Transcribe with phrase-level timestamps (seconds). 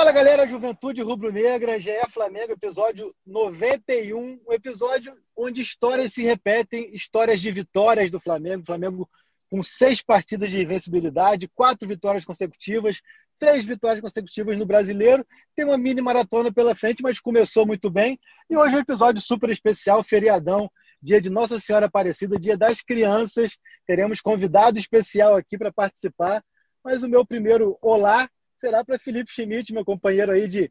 [0.00, 7.38] Fala galera, Juventude Rubro-Negra, GE Flamengo, episódio 91, um episódio onde histórias se repetem, histórias
[7.38, 9.06] de vitórias do Flamengo, Flamengo
[9.50, 13.02] com seis partidas de invencibilidade, quatro vitórias consecutivas,
[13.38, 15.22] três vitórias consecutivas no Brasileiro,
[15.54, 19.20] tem uma mini maratona pela frente, mas começou muito bem, e hoje é um episódio
[19.20, 20.70] super especial, feriadão,
[21.02, 26.42] dia de Nossa Senhora Aparecida, dia das crianças, teremos convidado especial aqui para participar,
[26.82, 28.26] mas o meu primeiro olá
[28.60, 30.70] será para Felipe Schmidt, meu companheiro aí de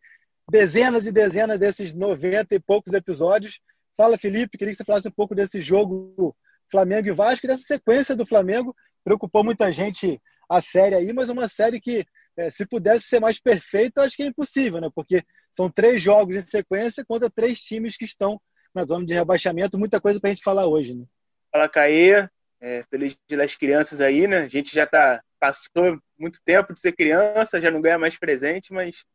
[0.50, 3.60] dezenas e dezenas desses 90 e poucos episódios.
[3.98, 6.36] Fala, Felipe, queria que você falasse um pouco desse jogo
[6.72, 8.76] Flamengo e Vasco, dessa sequência do Flamengo.
[9.04, 12.06] Preocupou muita gente a série aí, mas uma série que,
[12.38, 14.90] é, se pudesse ser mais perfeita, acho que é impossível, né?
[14.94, 18.40] Porque são três jogos em sequência contra três times que estão
[18.74, 19.80] na zona de rebaixamento.
[19.80, 21.06] Muita coisa para a gente falar hoje, né?
[21.52, 22.28] Fala, Caê.
[22.62, 24.40] É, feliz Dia das Crianças aí, né?
[24.40, 28.74] A gente já tá, passou muito tempo de ser criança, já não ganha mais presente,
[28.74, 29.06] mas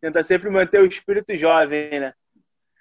[0.00, 2.14] tenta sempre manter o espírito jovem, né?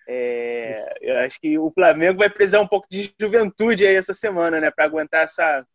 [0.08, 4.59] É, eu acho que o Flamengo vai precisar um pouco de juventude aí essa semana,
[4.59, 4.72] né?
[4.72, 5.66] Para aguentar essa,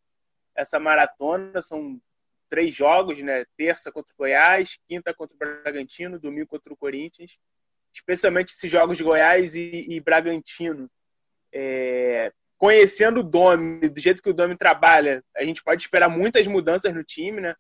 [0.55, 1.62] essa maratona.
[1.62, 2.01] São
[2.51, 3.45] três jogos, né?
[3.56, 7.39] Terça contra o Goiás, quinta contra o Bragantino, domingo contra o Corinthians.
[7.93, 10.91] Especialmente esses jogos de Goiás e, e Bragantino.
[11.53, 16.47] É, conhecendo o Domi, do jeito que o Domi trabalha, a gente pode esperar muitas
[16.47, 17.55] mudanças no time, né?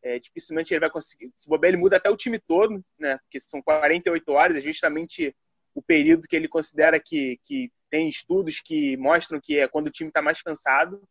[0.00, 1.30] É, dificilmente ele vai conseguir.
[1.34, 3.18] Se bobear, ele muda até o time todo, né?
[3.18, 5.34] Porque são 48 horas, é justamente
[5.74, 9.92] o período que ele considera que, que tem estudos que mostram que é quando o
[9.92, 11.02] time está mais cansado.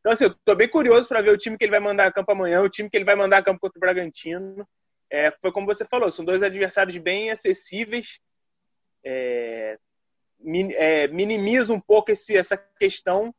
[0.00, 2.12] Então, assim, eu estou bem curioso para ver o time que ele vai mandar a
[2.12, 4.68] campo amanhã, o time que ele vai mandar a campo contra o Bragantino.
[5.10, 8.18] É, foi como você falou, são dois adversários bem acessíveis.
[9.02, 9.78] É,
[10.44, 13.34] minimiza um pouco esse, essa questão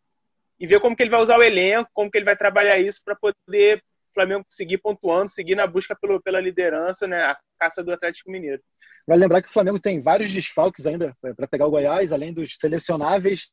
[0.60, 3.02] e ver como que ele vai usar o elenco, como que ele vai trabalhar isso
[3.04, 7.84] para poder o Flamengo seguir pontuando, seguir na busca pelo, pela liderança, né, a caça
[7.84, 8.62] do Atlético Mineiro.
[9.06, 12.56] Vai lembrar que o Flamengo tem vários desfalques ainda para pegar o Goiás, além dos
[12.60, 13.52] selecionáveis,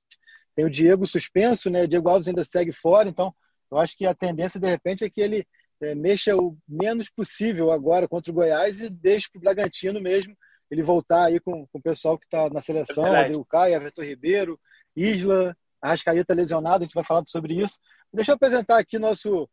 [0.54, 1.82] tem o Diego suspenso, né?
[1.82, 3.34] O Diego Alves ainda segue fora, então
[3.70, 5.44] eu acho que a tendência de repente é que ele
[5.80, 10.36] é, mexa o menos possível agora contra o Goiás e deixe para o Bragantino mesmo
[10.72, 14.02] ele voltar aí com, com o pessoal que está na seleção, é o Caio, Everton
[14.02, 14.58] Ribeiro,
[14.96, 17.78] Isla, Arrascaeta lesionado, a gente vai falar sobre isso.
[18.10, 19.46] Deixa eu apresentar aqui nosso,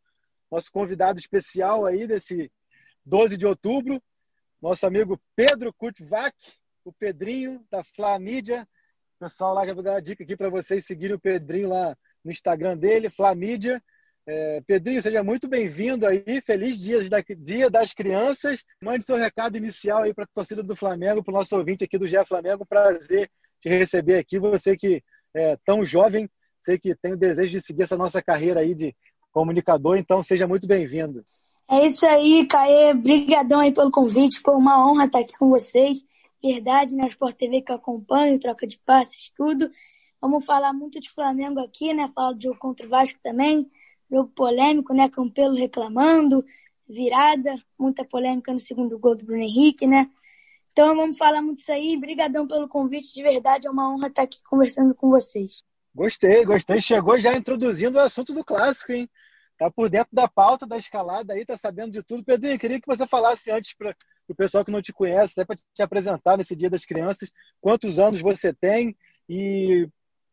[0.50, 2.50] nosso convidado especial aí desse
[3.06, 4.02] 12 de outubro,
[4.62, 6.34] nosso amigo Pedro Kurtvac,
[6.86, 8.66] o Pedrinho da Flamídia.
[9.20, 12.32] Pessoal lá, já vou dar a dica aqui para vocês seguirem o Pedrinho lá no
[12.32, 13.84] Instagram dele, Flamídia.
[14.32, 16.40] É, Pedrinho, seja muito bem-vindo aí.
[16.46, 18.64] Feliz dia, da, dia das Crianças.
[18.80, 21.98] Mande seu recado inicial aí para a torcida do Flamengo, para o nosso ouvinte aqui
[21.98, 22.64] do GE Flamengo.
[22.64, 23.28] Prazer
[23.60, 24.38] te receber aqui.
[24.38, 25.02] Você que
[25.36, 26.30] é tão jovem,
[26.64, 28.96] sei que tem o desejo de seguir essa nossa carreira aí de
[29.32, 31.26] comunicador, então seja muito bem-vindo.
[31.68, 32.92] É isso aí, Caê.
[32.92, 34.42] Obrigadão aí pelo convite.
[34.42, 36.06] Foi uma honra estar aqui com vocês.
[36.44, 37.10] Verdade, na né?
[37.10, 39.72] Sport TV que eu acompanho, troca de passes, tudo.
[40.22, 42.12] Vamos falar muito de Flamengo aqui, né?
[42.14, 43.68] Falar do jogo contra o Vasco também
[44.10, 45.10] jogo polêmico, né?
[45.10, 46.44] Campelo reclamando,
[46.88, 50.10] virada, muita polêmica no segundo gol do Bruno Henrique, né?
[50.72, 51.96] Então vamos falar muito isso aí.
[51.96, 55.64] Obrigadão pelo convite, de verdade é uma honra estar aqui conversando com vocês.
[55.94, 56.82] Gostei, gostei.
[56.82, 59.10] Chegou já introduzindo o assunto do clássico, hein?
[59.58, 62.24] Tá por dentro da pauta da escalada aí, tá sabendo de tudo.
[62.24, 63.96] Pedrinho, queria que você falasse antes para
[64.28, 68.00] o pessoal que não te conhece, até para te apresentar nesse Dia das Crianças, quantos
[68.00, 68.96] anos você tem
[69.28, 69.90] e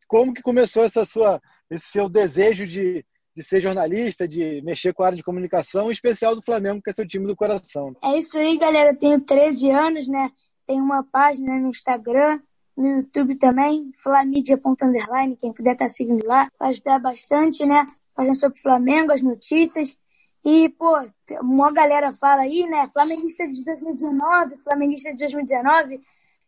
[0.07, 3.05] como que começou essa sua, esse seu desejo de,
[3.37, 6.89] de ser jornalista, de mexer com a área de comunicação, em especial do Flamengo, que
[6.89, 7.95] é seu time do coração.
[8.03, 8.89] É isso aí, galera.
[8.89, 10.31] Eu tenho 13 anos, né?
[10.65, 12.39] Tenho uma página no Instagram,
[12.75, 17.85] no YouTube também, flamidia.underline, quem puder estar tá seguindo lá, vai ajudar bastante, né?
[18.15, 19.95] Página sobre Flamengo, as notícias.
[20.43, 20.95] E, pô,
[21.41, 22.89] uma galera fala aí, né?
[22.91, 26.01] Flamenguista de 2019, flamenguista de 2019.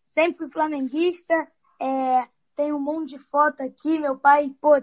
[0.07, 1.36] Sempre fui flamenguista.
[1.80, 4.00] É, tem um monte de foto aqui.
[4.00, 4.81] Meu pai, pô,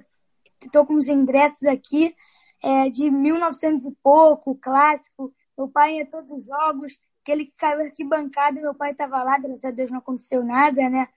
[0.63, 2.15] estou com os ingressos aqui
[2.63, 5.35] é, de 1900 e pouco, clássico.
[5.57, 9.65] Meu pai ia todos os jogos, aquele que caiu arquibancada, meu pai estava lá, graças
[9.65, 11.09] a Deus não aconteceu nada, né?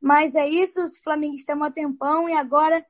[0.00, 2.84] Mas é isso, os flamenguistas há tempão e agora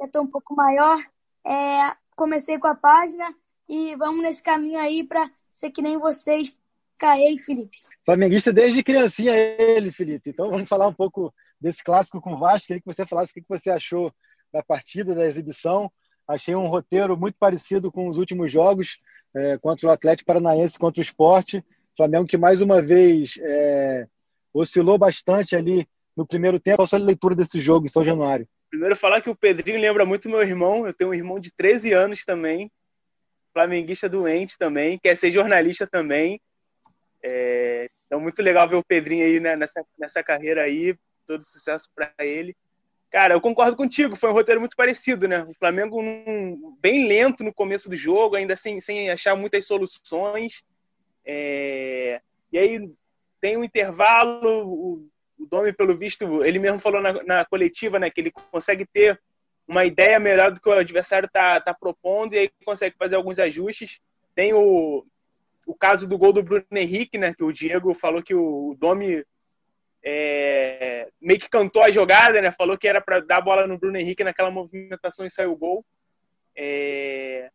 [0.00, 0.98] já estou um pouco maior.
[1.46, 3.34] É, comecei com a página
[3.68, 6.56] e vamos nesse caminho aí para ser que nem vocês,
[6.98, 7.78] Caê e Felipe.
[8.04, 10.30] Flamenguista desde criancinha ele, Felipe.
[10.30, 12.68] Então vamos falar um pouco desse clássico com o Vasco.
[12.68, 14.12] Queria que você falasse o que você achou
[14.54, 15.90] da partida, da exibição.
[16.26, 19.00] Achei um roteiro muito parecido com os últimos jogos
[19.34, 21.62] é, contra o Atlético Paranaense, contra o Esporte.
[21.96, 24.06] Flamengo que mais uma vez é,
[24.52, 25.86] oscilou bastante ali
[26.16, 26.76] no primeiro tempo.
[26.76, 28.48] Qual a sua leitura desse jogo em São Januário?
[28.70, 30.86] Primeiro falar que o Pedrinho lembra muito meu irmão.
[30.86, 32.70] Eu tenho um irmão de 13 anos também,
[33.52, 36.40] flamenguista doente também, quer ser jornalista também.
[37.22, 40.96] É, então, muito legal ver o Pedrinho aí né, nessa, nessa carreira aí.
[41.26, 42.54] Todo sucesso para ele.
[43.14, 45.44] Cara, eu concordo contigo, foi um roteiro muito parecido, né?
[45.44, 46.02] O Flamengo
[46.80, 50.64] bem lento no começo do jogo, ainda sem, sem achar muitas soluções.
[51.24, 52.20] É,
[52.50, 52.90] e aí
[53.40, 55.08] tem um intervalo, o,
[55.38, 59.20] o Domi, pelo visto, ele mesmo falou na, na, coletiva, né, que ele consegue ter
[59.68, 63.38] uma ideia melhor do que o adversário está tá propondo e aí consegue fazer alguns
[63.38, 64.00] ajustes.
[64.34, 65.06] Tem o,
[65.64, 67.32] o caso do gol do Bruno Henrique, né?
[67.32, 69.24] Que o Diego falou que o Domi
[70.04, 72.52] é, meio que cantou a jogada, né?
[72.52, 75.56] Falou que era para dar a bola no Bruno Henrique naquela movimentação e saiu o
[75.56, 75.84] gol.
[76.54, 77.50] É,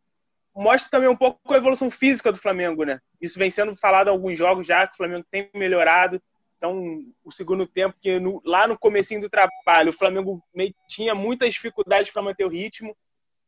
[0.56, 3.00] mostra também um pouco a evolução física do Flamengo, né?
[3.22, 6.19] Isso vem sendo falado em alguns jogos já, que o Flamengo tem melhorado.
[6.57, 11.13] Então, o segundo tempo, que no, lá no comecinho do trabalho, o Flamengo meio, tinha
[11.13, 12.98] muitas dificuldades para manter o ritmo,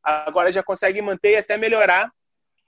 [0.01, 2.12] agora já consegue manter e até melhorar.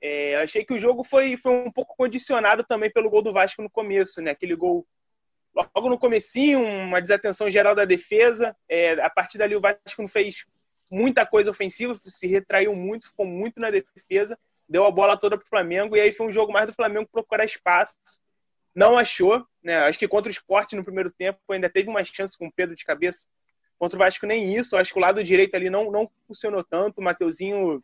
[0.01, 3.61] É, achei que o jogo foi, foi um pouco condicionado também pelo gol do Vasco
[3.61, 4.31] no começo, né?
[4.31, 4.85] Aquele gol
[5.55, 8.55] logo no comecinho, uma desatenção geral da defesa.
[8.67, 10.45] É, a partir dali o Vasco não fez
[10.89, 15.45] muita coisa ofensiva, se retraiu muito, ficou muito na defesa, deu a bola toda para
[15.45, 17.95] o Flamengo e aí foi um jogo mais do Flamengo procurar espaço.
[18.75, 19.77] Não achou, né?
[19.77, 22.75] Acho que contra o esporte no primeiro tempo ainda teve uma chance com o Pedro
[22.75, 23.27] de cabeça.
[23.77, 24.75] Contra o Vasco nem isso.
[24.75, 26.99] Acho que o lado direito ali não, não funcionou tanto.
[26.99, 27.83] O Mateuzinho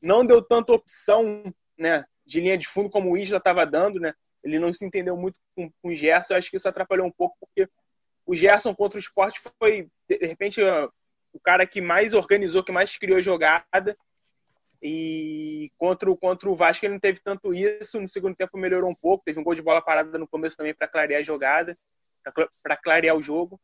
[0.00, 4.14] não deu tanta opção né, de linha de fundo como o Isla estava dando, né?
[4.42, 6.34] Ele não se entendeu muito com, com o Gerson.
[6.34, 7.68] Eu acho que isso atrapalhou um pouco, porque
[8.26, 10.60] o Gerson contra o esporte foi, de repente,
[11.32, 13.96] o cara que mais organizou, que mais criou jogada.
[14.84, 18.00] E contra o, contra o Vasco ele não teve tanto isso.
[18.00, 19.24] No segundo tempo melhorou um pouco.
[19.24, 21.78] Teve um gol de bola parada no começo também para clarear a jogada,
[22.62, 23.60] para clarear o jogo.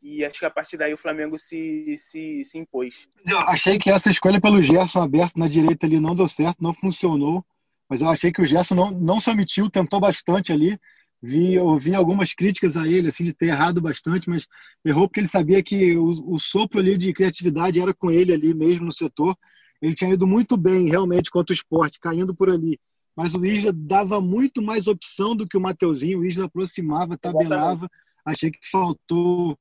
[0.00, 3.08] E acho que a partir daí o Flamengo se, se, se impôs.
[3.26, 6.74] Eu achei que essa escolha pelo Gerson aberto na direita ali não deu certo, não
[6.74, 7.44] funcionou.
[7.88, 10.78] Mas eu achei que o Gerson não, não se omitiu, tentou bastante ali.
[11.20, 14.46] Vi, ouvi algumas críticas a ele, assim, de ter errado bastante, mas
[14.84, 18.54] errou porque ele sabia que o, o sopro ali de criatividade era com ele ali
[18.54, 19.36] mesmo no setor.
[19.80, 22.78] Ele tinha ido muito bem, realmente, contra o esporte, caindo por ali.
[23.16, 26.20] Mas o Isla dava muito mais opção do que o Mateuzinho.
[26.20, 27.90] O Isla aproximava, tabelava.
[28.24, 29.58] Achei que faltou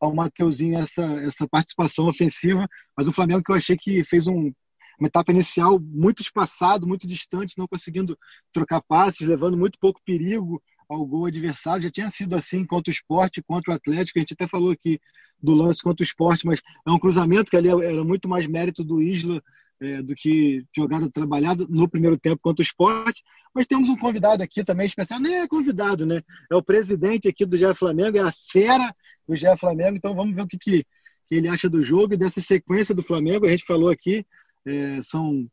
[0.00, 2.66] ao Mateuzinho essa, essa participação ofensiva,
[2.96, 4.50] mas o Flamengo que eu achei que fez um,
[5.00, 8.16] uma etapa inicial muito espaçado, muito distante, não conseguindo
[8.52, 11.82] trocar passes, levando muito pouco perigo ao gol adversário.
[11.82, 14.18] Já tinha sido assim contra o esporte, contra o Atlético.
[14.18, 15.00] A gente até falou aqui
[15.42, 18.84] do lance contra o esporte, mas é um cruzamento que ali era muito mais mérito
[18.84, 19.42] do Isla
[19.80, 23.22] é, do que jogada trabalhada no primeiro tempo contra o esporte.
[23.54, 26.22] Mas temos um convidado aqui também especial, nem é convidado, né?
[26.50, 28.94] É o presidente aqui do GE Flamengo, é a fera
[29.26, 29.96] do GE Flamengo.
[29.96, 30.84] Então vamos ver o que, que,
[31.26, 33.46] que, ele acha do jogo e dessa sequência do Flamengo.
[33.46, 34.26] A gente falou aqui,
[34.66, 35.46] é, são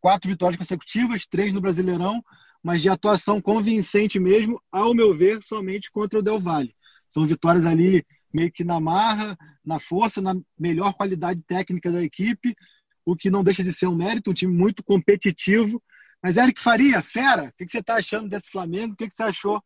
[0.00, 2.22] quatro vitórias consecutivas, três no Brasileirão,
[2.62, 6.74] mas de atuação convincente mesmo, ao meu ver, somente contra o Del Valle.
[7.08, 12.54] São vitórias ali meio que na marra, na força, na melhor qualidade técnica da equipe,
[13.04, 15.82] o que não deixa de ser um mérito, um time muito competitivo.
[16.22, 18.94] Mas, Eric Faria, fera, o que você está achando desse Flamengo?
[18.94, 19.60] O que você achou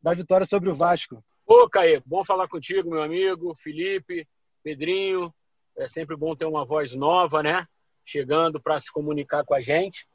[0.00, 1.24] da vitória sobre o Vasco?
[1.46, 4.26] Ô, Caê, bom falar contigo, meu amigo, Felipe,
[4.62, 5.34] Pedrinho.
[5.76, 7.66] É sempre bom ter uma voz nova, né?
[8.04, 10.06] Chegando para se comunicar com a gente.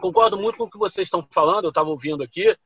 [0.00, 2.56] Concordo muito com o que vocês estão falando, eu estava ouvindo aqui.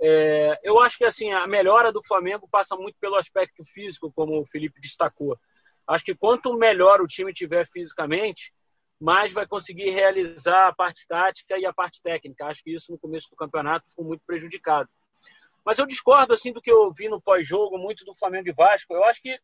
[0.00, 4.40] É, eu acho que assim a melhora do Flamengo passa muito pelo aspecto físico, como
[4.40, 5.38] o Felipe destacou.
[5.86, 8.52] Acho que quanto melhor o time tiver fisicamente,
[9.00, 12.46] mais vai conseguir realizar a parte tática e a parte técnica.
[12.46, 14.88] Acho que isso no começo do campeonato ficou muito prejudicado.
[15.64, 18.94] Mas eu discordo assim do que eu vi no pós-jogo, muito do Flamengo e Vasco.
[18.94, 19.38] Eu acho que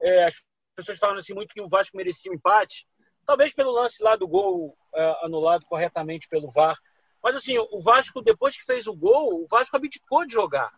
[0.00, 0.34] é, as
[0.74, 2.86] pessoas falam assim muito que o Vasco merecia um empate,
[3.26, 6.78] talvez pelo lance lá do gol é, anulado corretamente pelo VAR.
[7.22, 10.72] Mas assim, o Vasco depois que fez o gol, o Vasco abdicou de jogar.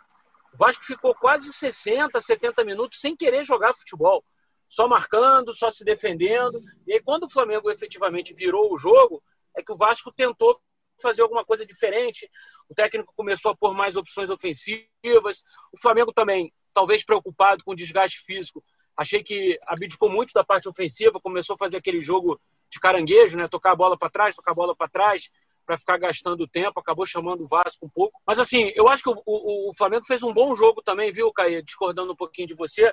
[0.53, 4.25] O Vasco ficou quase 60, 70 minutos sem querer jogar futebol,
[4.69, 6.61] só marcando, só se defendendo.
[6.87, 9.23] E aí quando o Flamengo efetivamente virou o jogo,
[9.57, 10.57] é que o Vasco tentou
[11.01, 12.31] fazer alguma coisa diferente.
[12.69, 15.43] O técnico começou a pôr mais opções ofensivas.
[15.73, 18.65] O Flamengo também, talvez preocupado com o desgaste físico,
[18.97, 23.49] achei que abdicou muito da parte ofensiva, começou a fazer aquele jogo de caranguejo, né?
[23.49, 25.31] Tocar a bola para trás, tocar a bola para trás,
[25.65, 28.21] para ficar gastando tempo, acabou chamando o Vasco um pouco.
[28.27, 31.33] Mas assim, eu acho que o, o, o Flamengo fez um bom jogo também, viu,
[31.33, 31.63] Caio?
[31.63, 32.93] Discordando um pouquinho de você.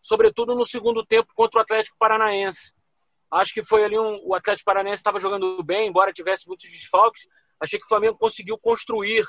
[0.00, 2.72] sobretudo no segundo tempo contra o Atlético Paranaense.
[3.30, 7.26] Acho que foi ali um, o Atlético Paranaense estava jogando bem, embora tivesse muitos desfalques.
[7.60, 9.24] Achei que o Flamengo conseguiu construir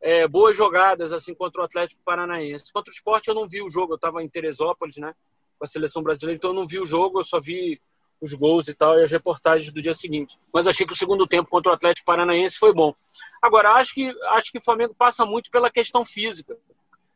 [0.00, 2.72] é, boas jogadas assim contra o Atlético Paranaense.
[2.72, 5.14] Contra o Esporte eu não vi o jogo, eu estava em Teresópolis, né,
[5.62, 7.80] com a seleção brasileira, então eu não vi o jogo, eu só vi
[8.20, 10.36] os gols e tal e as reportagens do dia seguinte.
[10.52, 12.92] Mas achei que o segundo tempo contra o Atlético Paranaense foi bom.
[13.40, 16.58] Agora acho que acho que o Flamengo passa muito pela questão física.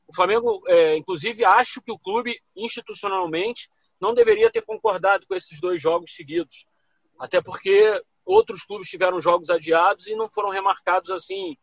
[0.06, 3.68] O Flamengo, é, inclusive, acho que o clube institucionalmente
[4.00, 6.66] não deveria ter concordado com esses dois jogos seguidos,
[7.18, 11.56] até porque outros clubes tiveram jogos adiados e não foram remarcados assim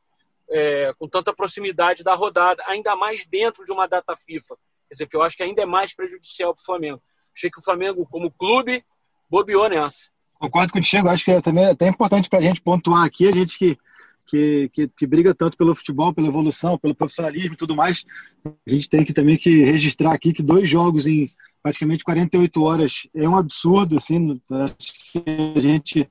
[0.50, 4.58] é, com tanta proximidade da rodada, ainda mais dentro de uma data FIFA.
[4.94, 7.02] Quer dizer, que eu acho que ainda é mais prejudicial para o Flamengo.
[7.36, 8.84] Achei que o Flamengo, como clube,
[9.28, 10.12] bobeou nessa.
[10.36, 13.58] Concordo contigo, acho que é também até importante para a gente pontuar aqui, a gente
[13.58, 13.76] que,
[14.28, 18.06] que, que, que, briga tanto pelo futebol, pela evolução, pelo profissionalismo e tudo mais,
[18.46, 21.26] a gente tem que também que registrar aqui que dois jogos em
[21.64, 26.08] praticamente 48 horas é um absurdo, assim, a gente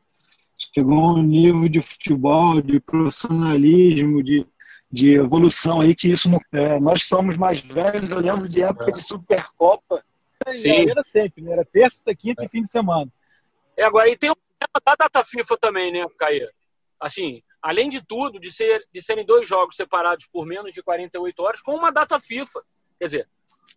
[0.75, 4.45] chegou a um nível de futebol, de profissionalismo, de,
[4.93, 8.63] de evolução aí, que isso não, é, nós que somos mais velhos, eu lembro de
[8.63, 8.93] época é.
[8.93, 10.05] de Supercopa,
[10.53, 10.91] Sim.
[10.91, 11.53] era sempre, né?
[11.53, 13.11] era terça, quinta e fim de semana.
[13.75, 16.53] É, agora, e tem o problema da data FIFA também, né, Caia?
[17.01, 21.43] Assim, além de tudo, de, ser, de serem dois jogos separados por menos de 48
[21.43, 22.63] horas, com uma data FIFA.
[22.99, 23.29] Quer dizer,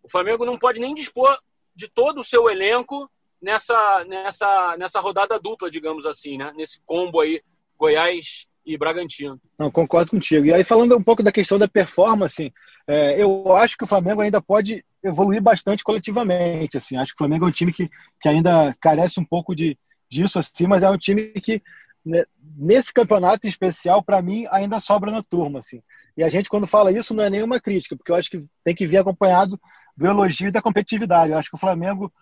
[0.02, 1.38] o Flamengo não pode nem dispor
[1.74, 6.52] de todo o seu elenco nessa, nessa, nessa rodada dupla, digamos assim, né?
[6.54, 7.42] Nesse combo aí,
[7.78, 9.40] Goiás e Bragantino.
[9.58, 10.44] Não, concordo contigo.
[10.44, 12.52] E aí, falando um pouco da questão da performance,
[12.88, 16.76] é, eu acho que o Flamengo ainda pode evoluir bastante coletivamente.
[16.76, 16.96] Assim.
[16.96, 17.88] Acho que o Flamengo é um time que,
[18.20, 19.78] que ainda carece um pouco de,
[20.10, 21.62] disso, assim, mas é um time que,
[22.04, 22.24] né,
[22.56, 25.60] nesse campeonato em especial, para mim, ainda sobra na turma.
[25.60, 25.80] Assim.
[26.16, 28.74] E a gente, quando fala isso, não é nenhuma crítica, porque eu acho que tem
[28.74, 29.60] que vir acompanhado
[29.96, 31.30] do elogio e da competitividade.
[31.30, 32.12] Eu acho que o Flamengo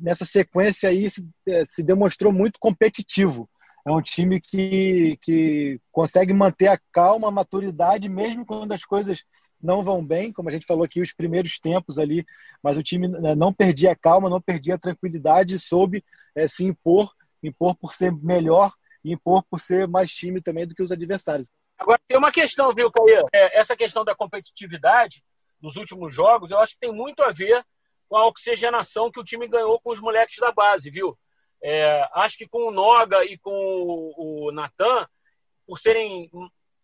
[0.00, 3.48] nessa sequência aí se, é, se demonstrou muito competitivo.
[3.88, 9.24] É um time que, que consegue manter a calma, a maturidade, mesmo quando as coisas
[9.58, 12.22] não vão bem, como a gente falou aqui, os primeiros tempos ali,
[12.62, 16.04] mas o time né, não perdia a calma, não perdia a tranquilidade soube
[16.34, 17.10] é, se impor,
[17.42, 21.50] impor por ser melhor e impor por ser mais time também do que os adversários.
[21.78, 23.26] Agora, tem uma questão, viu, Caio?
[23.32, 25.22] É, essa questão da competitividade
[25.62, 27.64] nos últimos jogos, eu acho que tem muito a ver
[28.06, 31.18] com a oxigenação que o time ganhou com os moleques da base, viu?
[31.62, 35.08] É, acho que com o Noga e com o, Natan,
[35.66, 36.30] por serem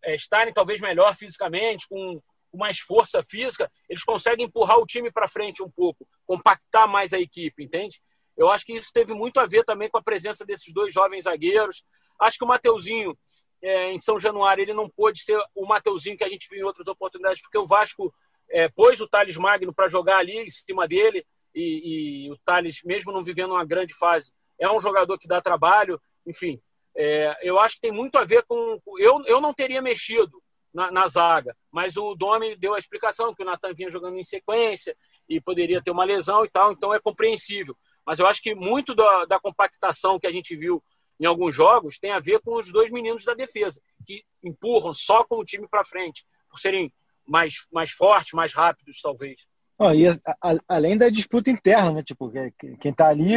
[0.03, 5.11] é, estarem talvez melhor fisicamente, com, com, mais força física, eles conseguem empurrar o time
[5.11, 8.01] para frente um pouco, compactar mais a equipe, entende?
[8.37, 11.23] Eu acho que isso teve muito a ver também com a presença desses dois jovens
[11.23, 11.85] zagueiros.
[12.19, 13.17] Acho que o Mateuzinho,
[13.61, 16.65] é, em São Januário, ele não pôde ser o Mateuzinho que a gente viu em
[16.65, 18.13] outras oportunidades, porque o Vasco
[18.49, 22.81] é, pôs o Thales Magno para jogar ali em cima dele, e, e, o Thales,
[22.83, 26.61] mesmo não vivendo uma grande fase, é um jogador que dá trabalho, enfim.
[26.95, 28.79] É, eu acho que tem muito a ver com.
[28.97, 30.41] Eu, eu não teria mexido
[30.73, 34.23] na, na zaga, mas o Domi deu a explicação que o Natan vinha jogando em
[34.23, 34.95] sequência
[35.27, 37.75] e poderia ter uma lesão e tal, então é compreensível.
[38.05, 40.83] Mas eu acho que muito da, da compactação que a gente viu
[41.19, 45.23] em alguns jogos tem a ver com os dois meninos da defesa, que empurram só
[45.23, 46.93] com o time para frente, por serem
[47.27, 49.45] mais, mais fortes, mais rápidos, talvez.
[49.93, 52.03] E a, a, além da disputa interna, né?
[52.03, 52.31] Tipo,
[52.79, 53.33] quem está ali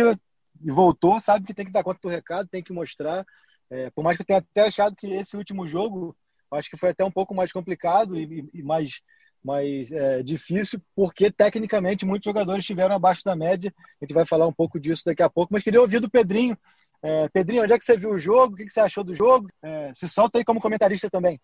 [0.62, 3.24] e voltou sabe que tem que dar conta do recado, tem que mostrar.
[3.70, 6.16] É, por mais que eu tenha até achado que esse último jogo,
[6.52, 9.00] acho que foi até um pouco mais complicado e, e mais,
[9.44, 13.72] mais é, difícil, porque tecnicamente muitos jogadores estiveram abaixo da média.
[14.00, 16.56] A gente vai falar um pouco disso daqui a pouco, mas queria ouvir do Pedrinho.
[17.02, 18.54] É, Pedrinho, onde é que você viu o jogo?
[18.54, 19.48] O que você achou do jogo?
[19.62, 21.40] É, se solta aí como comentarista também.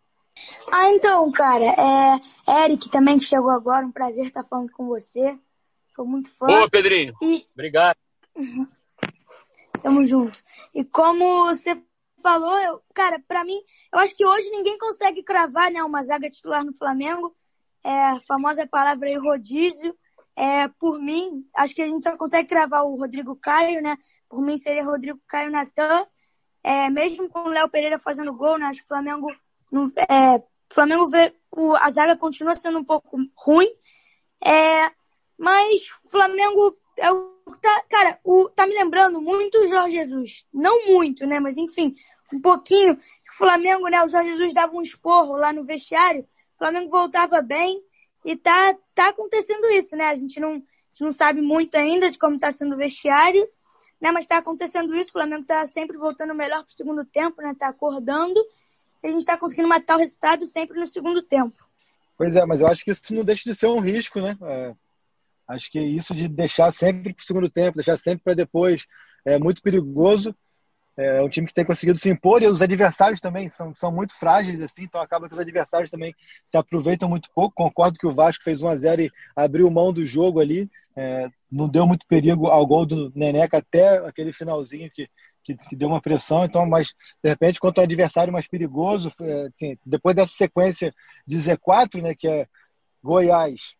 [0.72, 5.38] Ah, então, cara, é Eric também que chegou agora, um prazer estar falando com você.
[5.88, 6.46] Sou muito fã.
[6.46, 7.14] Boa, Pedrinho.
[7.22, 7.46] E...
[7.54, 7.96] Obrigado.
[9.84, 10.42] Tamo junto.
[10.74, 11.78] E como você
[12.22, 13.60] falou, eu, cara, para mim,
[13.92, 17.36] eu acho que hoje ninguém consegue cravar, né, uma zaga titular no Flamengo.
[17.84, 19.94] É, a famosa palavra aí, rodízio.
[20.34, 23.98] É, por mim, acho que a gente só consegue cravar o Rodrigo Caio, né?
[24.26, 26.06] Por mim seria Rodrigo Caio Natan.
[26.62, 28.64] É, mesmo com o Léo Pereira fazendo gol, né?
[28.64, 29.26] Acho que o Flamengo
[29.70, 33.68] no, é, Flamengo vê o, a zaga continua sendo um pouco ruim,
[34.42, 34.90] é,
[35.36, 40.44] mas o Flamengo é o, tá, cara, o, tá me lembrando muito o Jorge Jesus.
[40.52, 41.40] Não muito, né?
[41.40, 41.94] Mas enfim,
[42.32, 42.94] um pouquinho.
[42.94, 44.02] O Flamengo, né?
[44.02, 47.82] O Jorge Jesus dava um esporro lá no vestiário, o Flamengo voltava bem
[48.24, 50.06] e tá, tá acontecendo isso, né?
[50.06, 53.48] A gente não, a gente não sabe muito ainda de como tá sendo o vestiário,
[54.00, 54.10] né?
[54.12, 57.54] Mas tá acontecendo isso, o Flamengo tá sempre voltando melhor pro segundo tempo, né?
[57.58, 58.40] Tá acordando
[59.08, 61.58] a gente está conseguindo matar o resultado sempre no segundo tempo.
[62.16, 64.36] Pois é, mas eu acho que isso não deixa de ser um risco, né?
[64.42, 64.74] É,
[65.48, 68.84] Acho que isso de deixar sempre para o segundo tempo, deixar sempre para depois,
[69.24, 70.34] é muito perigoso.
[70.96, 74.14] É um time que tem conseguido se impor e os adversários também são, são muito
[74.14, 76.14] frágeis, assim, então acaba que os adversários também
[76.46, 77.54] se aproveitam muito pouco.
[77.56, 81.28] Concordo que o Vasco fez 1 a 0 e abriu mão do jogo ali, é,
[81.50, 85.08] não deu muito perigo ao gol do Neneca até aquele finalzinho que,
[85.42, 86.44] que, que, deu uma pressão.
[86.44, 90.94] Então, mas de repente, quanto ao adversário mais perigoso, é, assim, depois dessa sequência
[91.26, 92.46] de Z4, né, que é
[93.02, 93.74] Goiás,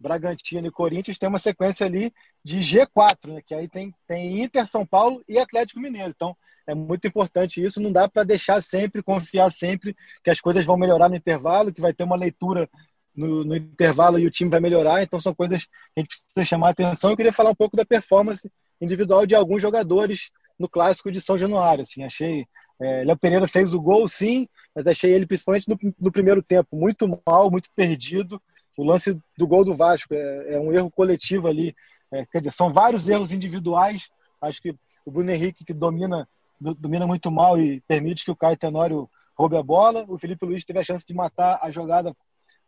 [0.00, 4.66] Bragantino e Corinthians, tem uma sequência ali de G4, né, que aí tem, tem Inter,
[4.66, 6.12] São Paulo e Atlético Mineiro.
[6.16, 6.34] Então,
[6.66, 7.80] é muito importante isso.
[7.82, 11.80] Não dá para deixar sempre, confiar sempre que as coisas vão melhorar no intervalo, que
[11.80, 12.68] vai ter uma leitura
[13.14, 15.02] no, no, intervalo e o time vai melhorar.
[15.02, 17.10] Então, são coisas que a gente precisa chamar a atenção.
[17.10, 21.38] Eu queria falar um pouco da performance individual de alguns jogadores no clássico de São
[21.38, 21.82] Januário.
[21.82, 22.46] Assim, achei.
[22.80, 26.68] É, Léo Pereira fez o gol, sim, mas achei ele, principalmente no, no, primeiro tempo,
[26.72, 28.40] muito mal, muito perdido.
[28.76, 31.74] O lance do gol do Vasco é, é um erro coletivo ali.
[32.12, 34.08] É, quer dizer, são vários erros individuais.
[34.40, 34.74] Acho que
[35.04, 36.28] o Bruno Henrique, que domina
[36.60, 40.04] domina muito mal e permite que o Caio Tenório roube a bola.
[40.08, 42.14] O Felipe Luiz teve a chance de matar a jogada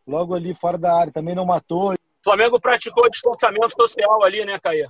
[0.06, 1.92] logo ali fora da área, também não matou.
[1.92, 4.88] O Flamengo praticou distanciamento social ali, né, Caio?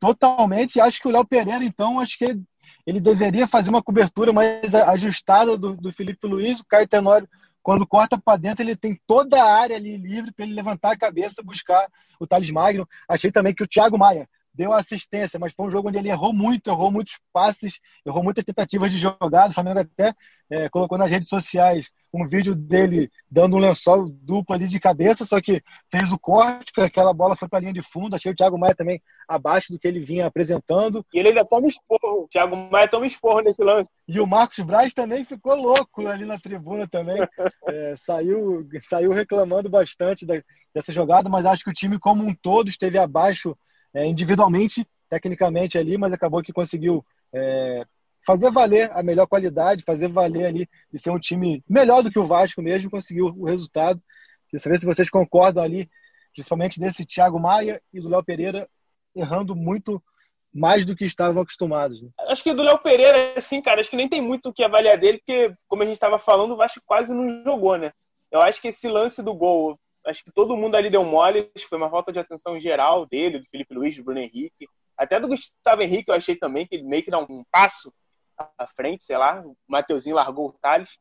[0.00, 0.80] Totalmente.
[0.80, 2.42] Acho que o Léo Pereira, então, acho que ele,
[2.86, 6.60] ele, deveria fazer uma cobertura mais ajustada do, do Felipe Luiz.
[6.60, 7.28] O Caio Tenório,
[7.64, 10.98] quando corta para dentro, ele tem toda a área ali livre para ele levantar a
[10.98, 11.88] cabeça, buscar
[12.20, 12.86] o Thales Magno.
[13.08, 16.32] Achei também que o Thiago Maia deu assistência, mas foi um jogo onde ele errou
[16.32, 19.50] muito, errou muitos passes, errou muitas tentativas de jogada.
[19.50, 20.14] O Flamengo até
[20.48, 25.24] é, colocou nas redes sociais um vídeo dele dando um lençol duplo ali de cabeça,
[25.24, 28.14] só que fez o corte, porque aquela bola foi para a linha de fundo.
[28.14, 31.04] Achei o Thiago Maia também abaixo do que ele vinha apresentando.
[31.12, 32.24] E ele ainda toma esporro.
[32.24, 33.90] O Thiago Maia toma esporro nesse lance.
[34.06, 37.16] E o Marcos Braz também ficou louco ali na tribuna também.
[37.66, 40.34] É, saiu, saiu reclamando bastante da,
[40.74, 43.56] dessa jogada, mas acho que o time como um todo esteve abaixo
[43.94, 47.84] é, individualmente, tecnicamente ali, mas acabou que conseguiu é,
[48.26, 52.18] fazer valer a melhor qualidade, fazer valer ali e ser um time melhor do que
[52.18, 54.02] o Vasco mesmo, conseguiu o resultado.
[54.48, 55.88] Queria saber se vocês concordam ali,
[56.32, 58.68] principalmente desse Thiago Maia e do Léo Pereira
[59.14, 60.02] errando muito
[60.52, 62.02] mais do que estavam acostumados.
[62.02, 62.08] Né?
[62.28, 64.96] Acho que do Léo Pereira, assim, cara, acho que nem tem muito o que avaliar
[64.96, 67.92] dele, porque, como a gente estava falando, o Vasco quase não jogou, né?
[68.30, 71.78] Eu acho que esse lance do gol acho que todo mundo ali deu mole, foi
[71.78, 75.82] uma falta de atenção geral dele, do Felipe Luiz, do Bruno Henrique, até do Gustavo
[75.82, 77.92] Henrique eu achei também que ele meio que dá um passo
[78.58, 80.98] à frente, sei lá, o Mateuzinho largou o Thales.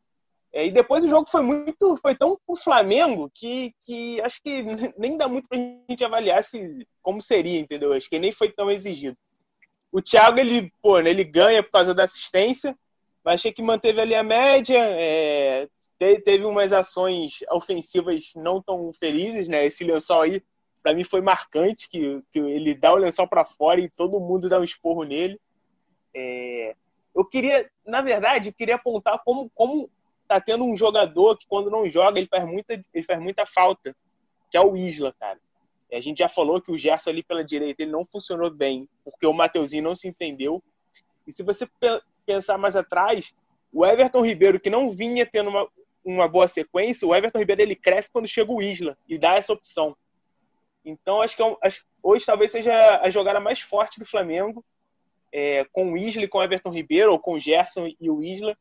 [0.52, 4.63] É, e depois o jogo foi muito, foi tão o Flamengo que, que acho que
[4.98, 7.94] nem dá muito pra gente avaliar se, como seria, entendeu?
[7.94, 9.18] Acho que nem foi tão exigido.
[9.92, 12.78] O Thiago, ele, pô, né, ele ganha por causa da assistência,
[13.24, 15.68] mas achei que manteve ali a média, é,
[16.22, 19.66] teve umas ações ofensivas não tão felizes, né?
[19.66, 20.44] Esse lençol aí,
[20.82, 24.50] para mim, foi marcante, que, que ele dá o lençol para fora e todo mundo
[24.50, 25.39] dá um esporro nele.
[26.16, 26.76] É...
[27.16, 29.89] Eu queria, na verdade, eu queria apontar como, como
[30.28, 33.96] tá tendo um jogador que quando não joga ele faz muita, ele faz muita falta,
[34.50, 35.39] que é o Isla, cara.
[35.92, 39.28] A gente já falou que o Gerson ali pela direita ele não funcionou bem, porque
[39.28, 40.63] o Mateuzinho não se entendeu.
[41.28, 41.70] E se você
[42.26, 43.32] pensar mais atrás,
[43.72, 45.68] o Everton Ribeiro, que não vinha tendo uma,
[46.04, 49.54] uma boa sequência, o Everton Ribeiro ele cresce quando chega o Isla e dá essa
[49.54, 49.96] opção.
[50.84, 51.58] Então acho que é
[52.02, 54.63] hoje talvez seja a jogada mais forte do Flamengo,
[55.32, 58.22] é, com o Isla e com o Everton Ribeiro, ou com o Gerson e o
[58.22, 58.56] Isla.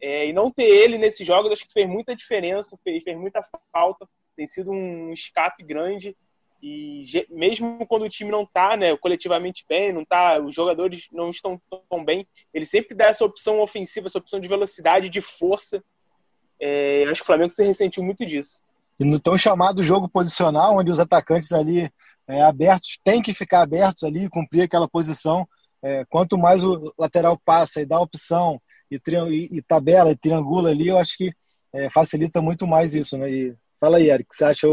[0.00, 3.40] É, e não ter ele nesse jogo acho que fez muita diferença, fez, fez muita
[3.72, 6.16] falta, tem sido um escape grande.
[6.62, 11.28] E mesmo quando o time não está né, coletivamente bem, não tá, os jogadores não
[11.28, 15.84] estão tão bem, ele sempre dá essa opção ofensiva, essa opção de velocidade, de força,
[16.66, 18.62] é, acho que o Flamengo se ressentiu muito disso.
[18.98, 21.90] E no tão chamado jogo posicional, onde os atacantes ali
[22.26, 25.46] é, abertos têm que ficar abertos ali, cumprir aquela posição.
[25.82, 28.58] É, quanto mais o lateral passa e dá opção
[28.90, 31.34] e, e, e tabela e triangula ali, eu acho que
[31.70, 33.18] é, facilita muito mais isso.
[33.18, 33.30] Né?
[33.30, 34.66] E fala aí, Eric, o que você acha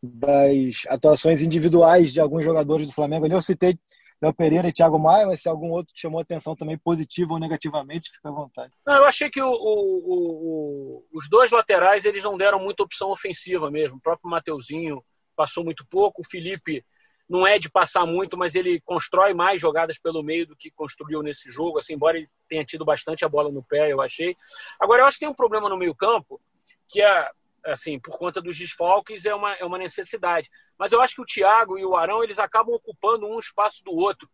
[0.00, 3.26] das atuações individuais de alguns jogadores do Flamengo?
[3.26, 3.76] Eu citei
[4.22, 8.10] Léo Pereira e Thiago Maia, mas se algum outro chamou atenção também, positivo ou negativamente,
[8.10, 8.72] fica à vontade.
[8.86, 13.10] Não, eu achei que o, o, o, os dois laterais eles não deram muita opção
[13.10, 13.96] ofensiva mesmo.
[13.96, 15.04] O próprio Mateuzinho
[15.36, 16.82] passou muito pouco, o Felipe
[17.28, 21.22] não é de passar muito, mas ele constrói mais jogadas pelo meio do que construiu
[21.22, 24.36] nesse jogo, assim, embora ele tenha tido bastante a bola no pé, eu achei.
[24.80, 26.40] Agora, eu acho que tem um problema no meio campo,
[26.88, 27.30] que é
[27.64, 30.50] assim, por conta dos desfalques, é uma, é uma necessidade.
[30.78, 33.92] Mas eu acho que o Thiago e o Arão, eles acabam ocupando um espaço do
[33.92, 34.28] outro.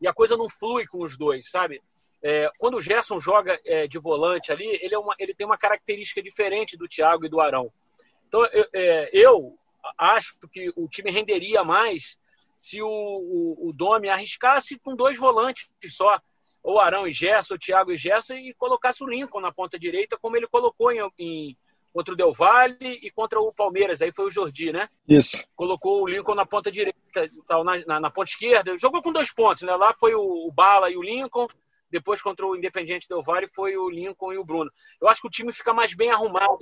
[0.00, 1.82] E a coisa não flui com os dois, sabe?
[2.22, 5.58] É, quando o Gerson joga é, de volante ali, ele, é uma, ele tem uma
[5.58, 7.72] característica diferente do Thiago e do Arão.
[8.26, 9.56] Então, eu, é, eu
[9.96, 12.18] acho que o time renderia mais
[12.58, 16.20] se o, o, o Domi arriscasse com dois volantes só,
[16.62, 20.18] ou Arão e Gerson, ou Thiago e Gerson, e colocasse o Lincoln na ponta direita,
[20.18, 21.56] como ele colocou em, em
[21.96, 24.02] contra o Del Valle e contra o Palmeiras.
[24.02, 24.86] Aí foi o Jordi, né?
[25.08, 25.42] Isso.
[25.56, 27.00] Colocou o Lincoln na ponta direita,
[27.48, 28.76] na, na, na ponta esquerda.
[28.76, 29.74] Jogou com dois pontos, né?
[29.74, 31.48] Lá foi o, o Bala e o Lincoln.
[31.90, 34.70] Depois, contra o Independiente Del Valle, foi o Lincoln e o Bruno.
[35.00, 36.58] Eu acho que o time fica mais bem arrumado.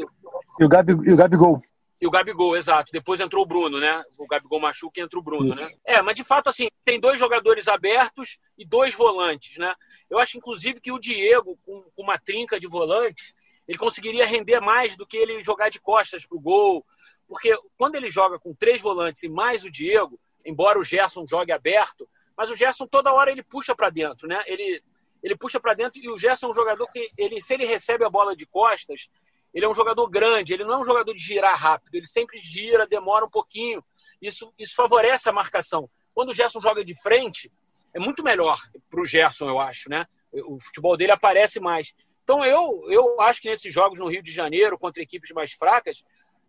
[0.60, 1.60] E o, Gabi, e o Gabigol.
[2.00, 2.92] E o Gabigol, exato.
[2.92, 4.04] Depois entrou o Bruno, né?
[4.16, 5.72] O Gabigol machuca e entra o Bruno, Isso.
[5.72, 5.96] né?
[5.96, 9.74] É, mas de fato, assim, tem dois jogadores abertos e dois volantes, né?
[10.08, 13.34] Eu acho, inclusive, que o Diego, com uma trinca de volantes,
[13.66, 16.84] ele conseguiria render mais do que ele jogar de costas para o gol.
[17.26, 21.52] Porque quando ele joga com três volantes e mais o Diego, embora o Gerson jogue
[21.52, 24.42] aberto, mas o Gerson toda hora ele puxa para dentro, né?
[24.46, 24.82] Ele,
[25.22, 28.04] ele puxa para dentro e o Gerson é um jogador que, ele, se ele recebe
[28.04, 29.08] a bola de costas,
[29.54, 32.38] ele é um jogador grande, ele não é um jogador de girar rápido, ele sempre
[32.38, 33.82] gira, demora um pouquinho.
[34.20, 35.88] Isso, isso favorece a marcação.
[36.12, 37.50] Quando o Gerson joga de frente,
[37.94, 38.58] é muito melhor
[38.90, 40.06] para o Gerson, eu acho, né?
[40.32, 41.94] O futebol dele aparece mais.
[42.24, 46.02] Então, eu, eu acho que nesses jogos no Rio de Janeiro, contra equipes mais fracas,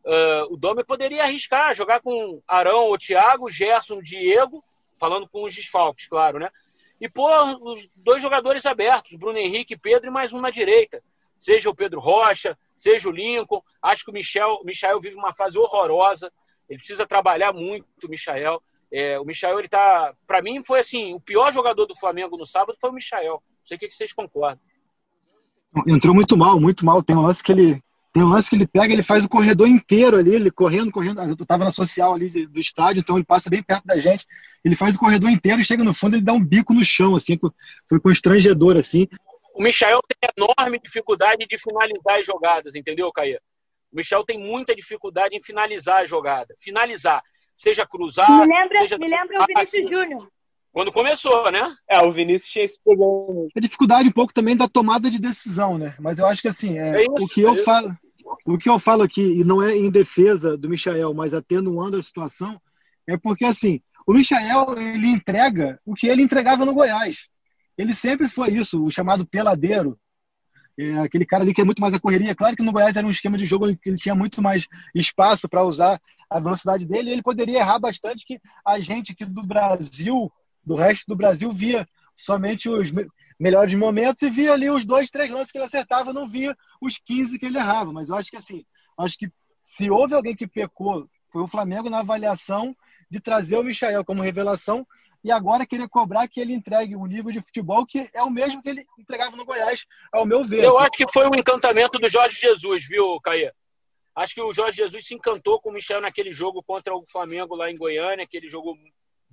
[0.05, 4.63] uh, o Dome poderia arriscar, jogar com Arão ou Thiago, Gerson, Diego,
[4.97, 6.49] falando com os desfalques, claro, né?
[6.99, 7.29] E pôr
[7.61, 11.03] os dois jogadores abertos, Bruno Henrique Pedro, e mais um na direita.
[11.37, 13.61] Seja o Pedro Rocha, seja o Lincoln.
[13.81, 16.31] Acho que o Michel, Michel vive uma fase horrorosa.
[16.69, 18.63] Ele precisa trabalhar muito, o Michel.
[18.89, 20.15] É, o Michel, ele tá.
[20.25, 23.43] Para mim, foi assim: o pior jogador do Flamengo no sábado foi o Michel.
[23.59, 24.61] Não sei o que vocês concordam.
[25.87, 27.03] Entrou muito mal, muito mal.
[27.03, 27.81] Tem um lance que ele
[28.15, 31.19] tem um lance que ele pega, ele faz o corredor inteiro ali, ele correndo, correndo.
[31.21, 34.25] Eu estava na social ali do estádio, então ele passa bem perto da gente.
[34.63, 37.13] Ele faz o corredor inteiro e chega no fundo, ele dá um bico no chão,
[37.13, 37.37] assim,
[37.89, 39.05] foi constrangedor, assim.
[39.53, 43.41] O Michel tem enorme dificuldade de finalizar as jogadas, entendeu, Caia?
[43.91, 46.55] O Michel tem muita dificuldade em finalizar a jogada.
[46.57, 47.21] Finalizar,
[47.53, 48.29] seja cruzar.
[48.29, 48.97] Me lembra, seja...
[48.97, 50.29] me lembra o Vinícius Júnior.
[50.75, 51.73] Quando começou, né?
[51.89, 53.47] É, o Vinícius tinha esse problema.
[53.55, 55.95] A dificuldade um pouco também da tomada de decisão, né?
[55.97, 57.97] Mas eu acho que assim, é, é isso, o que eu é falo,
[58.45, 62.03] o que eu falo aqui, e não é em defesa do Michael, mas atenuando a
[62.03, 62.61] situação,
[63.07, 67.29] é porque assim, o Michael ele entrega o que ele entregava no Goiás.
[67.77, 69.97] Ele sempre foi isso, o chamado peladeiro.
[70.77, 72.35] É aquele cara ali que é muito mais a correria.
[72.35, 75.47] Claro que no Goiás era um esquema de jogo que ele tinha muito mais espaço
[75.47, 77.11] para usar a velocidade dele.
[77.11, 80.29] E ele poderia errar bastante que a gente aqui do Brasil
[80.65, 82.91] do resto do Brasil via somente os
[83.39, 86.97] melhores momentos e via ali os dois, três lances que ele acertava, não via os
[86.97, 87.91] 15 que ele errava.
[87.91, 88.65] Mas eu acho que assim,
[88.97, 89.29] acho que
[89.61, 92.75] se houve alguém que pecou, foi o Flamengo na avaliação
[93.09, 94.87] de trazer o Michael como revelação
[95.23, 98.61] e agora querer cobrar que ele entregue um nível de futebol que é o mesmo
[98.61, 100.63] que ele entregava no Goiás, ao meu ver.
[100.63, 103.53] Eu acho que foi um encantamento do Jorge Jesus, viu, Caia?
[104.15, 107.55] Acho que o Jorge Jesus se encantou com o Michel naquele jogo contra o Flamengo
[107.55, 108.75] lá em Goiânia, que ele jogou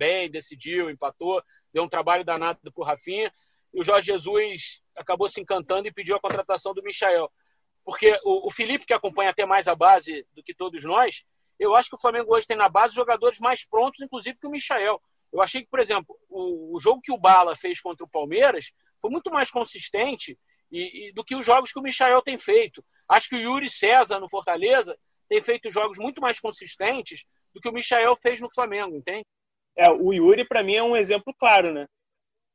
[0.03, 3.33] bem, decidiu, empatou, deu um trabalho danado para o Rafinha.
[3.73, 7.31] E o Jorge Jesus acabou se encantando e pediu a contratação do Michael.
[7.85, 11.23] Porque o, o Felipe, que acompanha até mais a base do que todos nós,
[11.57, 14.51] eu acho que o Flamengo hoje tem na base jogadores mais prontos, inclusive que o
[14.51, 15.01] Michael.
[15.31, 18.71] Eu achei que, por exemplo, o, o jogo que o Bala fez contra o Palmeiras
[19.01, 20.37] foi muito mais consistente
[20.71, 22.83] e, e, do que os jogos que o Michael tem feito.
[23.07, 24.97] Acho que o Yuri César no Fortaleza
[25.29, 29.25] tem feito jogos muito mais consistentes do que o Michael fez no Flamengo, entende?
[29.75, 31.87] É, o Yuri, para mim, é um exemplo claro, né?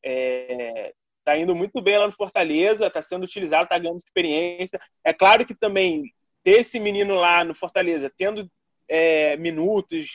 [0.04, 0.92] É,
[1.24, 4.81] tá indo muito bem lá no Fortaleza, tá sendo utilizado, tá ganhando experiência.
[5.04, 8.50] É claro que também ter esse menino lá no Fortaleza, tendo
[8.88, 10.14] é, minutos,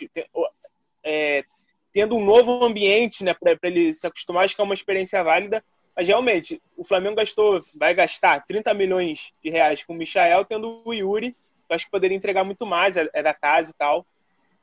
[1.04, 1.44] é,
[1.92, 5.64] tendo um novo ambiente, né, para ele se acostumar, acho que é uma experiência válida.
[5.96, 10.82] Mas realmente, o Flamengo gastou, vai gastar 30 milhões de reais com o Michael, tendo
[10.84, 11.36] o Yuri,
[11.68, 14.06] que acho que poderia entregar muito mais, é, é da casa e tal.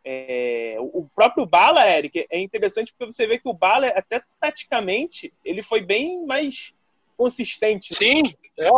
[0.04, 5.32] É, o próprio Bala, Eric, é interessante porque você vê que o Bala, até taticamente,
[5.44, 6.74] ele foi bem mais
[7.16, 7.94] consistente.
[7.94, 8.68] Sim, é,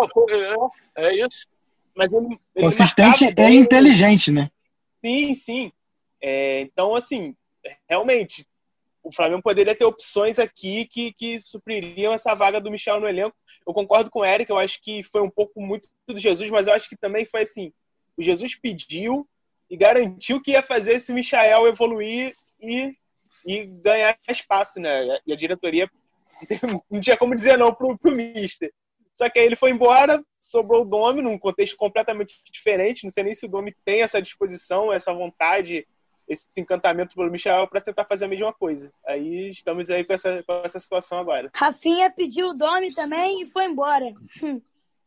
[0.97, 1.47] é, é isso.
[1.95, 4.51] Mas ele, ele consistente e bem, inteligente, né?
[5.05, 5.73] Sim, sim.
[6.21, 7.37] É, então, assim,
[7.89, 8.47] realmente,
[9.03, 13.37] o Flamengo poderia ter opções aqui que, que supririam essa vaga do Michel no elenco.
[13.67, 16.67] Eu concordo com o Eric, eu acho que foi um pouco muito do Jesus, mas
[16.67, 17.73] eu acho que também foi assim:
[18.17, 19.29] o Jesus pediu,
[19.73, 22.95] e garantiu que ia fazer esse Michael evoluir e,
[23.47, 25.19] e ganhar espaço, né?
[25.27, 25.91] E a diretoria
[26.91, 28.71] não tinha como dizer não pro, pro Mister.
[29.15, 33.05] Só que aí ele foi embora, sobrou o Domi num contexto completamente diferente.
[33.05, 35.87] Não sei nem se o Domi tem essa disposição, essa vontade,
[36.29, 38.93] esse encantamento pelo Michel para tentar fazer a mesma coisa.
[39.07, 41.51] Aí estamos aí com essa, com essa situação agora.
[41.55, 44.13] Rafinha pediu o Domi também e foi embora.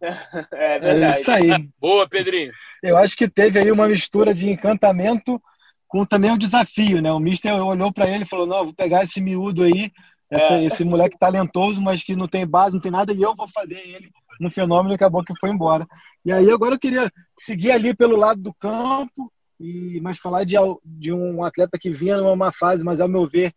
[0.53, 1.17] é verdade.
[1.17, 1.69] É isso aí.
[1.79, 2.51] Boa, Pedrinho.
[2.83, 5.41] Eu acho que teve aí uma mistura de encantamento
[5.87, 7.11] com também o desafio, né?
[7.11, 9.91] O Mister olhou para ele e falou: não, vou pegar esse miúdo aí,
[10.29, 10.65] essa, é.
[10.65, 13.79] esse moleque talentoso, mas que não tem base, não tem nada, e eu vou fazer
[13.79, 14.09] ele
[14.41, 15.87] um fenômeno e acabou que foi embora.
[16.25, 20.55] E aí agora eu queria seguir ali pelo lado do campo, e mas falar de,
[20.83, 23.53] de um atleta que vinha numa fase, mas ao meu ver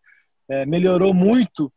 [0.49, 1.73] é, melhorou muito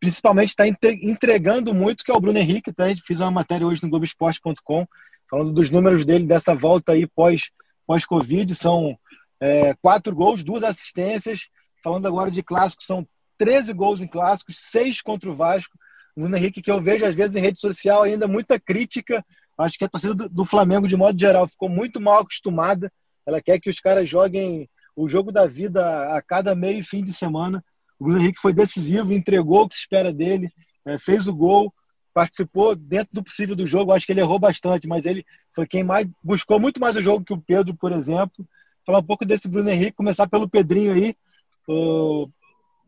[0.00, 2.72] principalmente está entregando muito, que é o Bruno Henrique.
[2.72, 2.84] Tá?
[2.84, 4.86] A gente fez uma matéria hoje no Globoesporte.com
[5.30, 7.50] falando dos números dele dessa volta aí pós,
[7.86, 8.54] pós-Covid.
[8.54, 8.98] São
[9.40, 11.48] é, quatro gols, duas assistências.
[11.82, 13.06] Falando agora de clássicos, são
[13.38, 15.76] 13 gols em clássicos, seis contra o Vasco.
[16.16, 19.24] O Bruno Henrique, que eu vejo às vezes em rede social ainda muita crítica.
[19.56, 22.90] Acho que a torcida do, do Flamengo, de modo geral, ficou muito mal acostumada.
[23.26, 27.02] Ela quer que os caras joguem o jogo da vida a cada meio e fim
[27.02, 27.64] de semana.
[27.98, 30.52] O Bruno Henrique foi decisivo, entregou o que se espera dele,
[30.86, 31.72] é, fez o gol,
[32.14, 33.92] participou dentro do possível do jogo.
[33.92, 37.24] Acho que ele errou bastante, mas ele foi quem mais buscou muito mais o jogo
[37.24, 38.46] que o Pedro, por exemplo.
[38.86, 41.14] Falar um pouco desse Bruno Henrique, começar pelo Pedrinho aí.
[41.68, 42.28] O...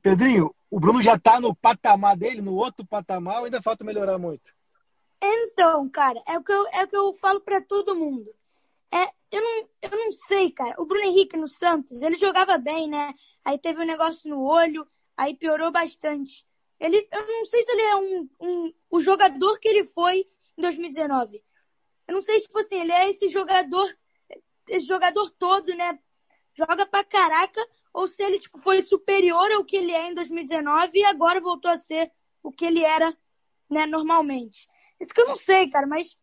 [0.03, 4.19] Pedrinho, o Bruno já está no patamar dele, no outro patamar, ou ainda falta melhorar
[4.19, 4.51] muito?
[5.23, 8.31] Então, cara, é o que eu, é o que eu falo para todo mundo.
[8.93, 10.75] É, eu não, eu não sei, cara.
[10.79, 13.15] O Bruno Henrique no Santos, ele jogava bem, né?
[13.45, 14.87] Aí teve um negócio no olho,
[15.21, 16.47] aí piorou bastante.
[16.79, 20.63] Ele, eu não sei se ele é um, um, o jogador que ele foi em
[20.63, 21.45] 2019.
[22.09, 23.95] Eu não sei, tipo assim, ele é esse jogador,
[24.69, 25.99] esse jogador todo, né?
[26.55, 27.61] Joga pra caraca,
[27.93, 31.71] ou se ele, tipo, foi superior ao que ele é em 2019 e agora voltou
[31.71, 32.11] a ser
[32.43, 33.15] o que ele era,
[33.69, 34.67] né, normalmente.
[34.99, 36.17] Isso que eu não sei, cara, mas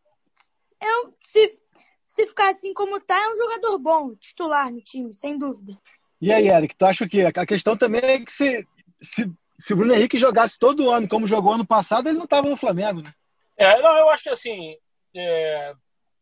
[0.81, 1.60] eu, se,
[2.03, 5.79] se ficar assim como tá, é um jogador bom, titular no time, sem dúvida.
[6.19, 7.21] E aí, Eric, tu acha o quê?
[7.21, 8.67] A questão também é que se,
[9.01, 12.49] se, se o Bruno Henrique jogasse todo ano como jogou ano passado, ele não estava
[12.49, 13.13] no Flamengo, né?
[13.57, 14.77] É, não, eu acho que assim,
[15.15, 15.73] é,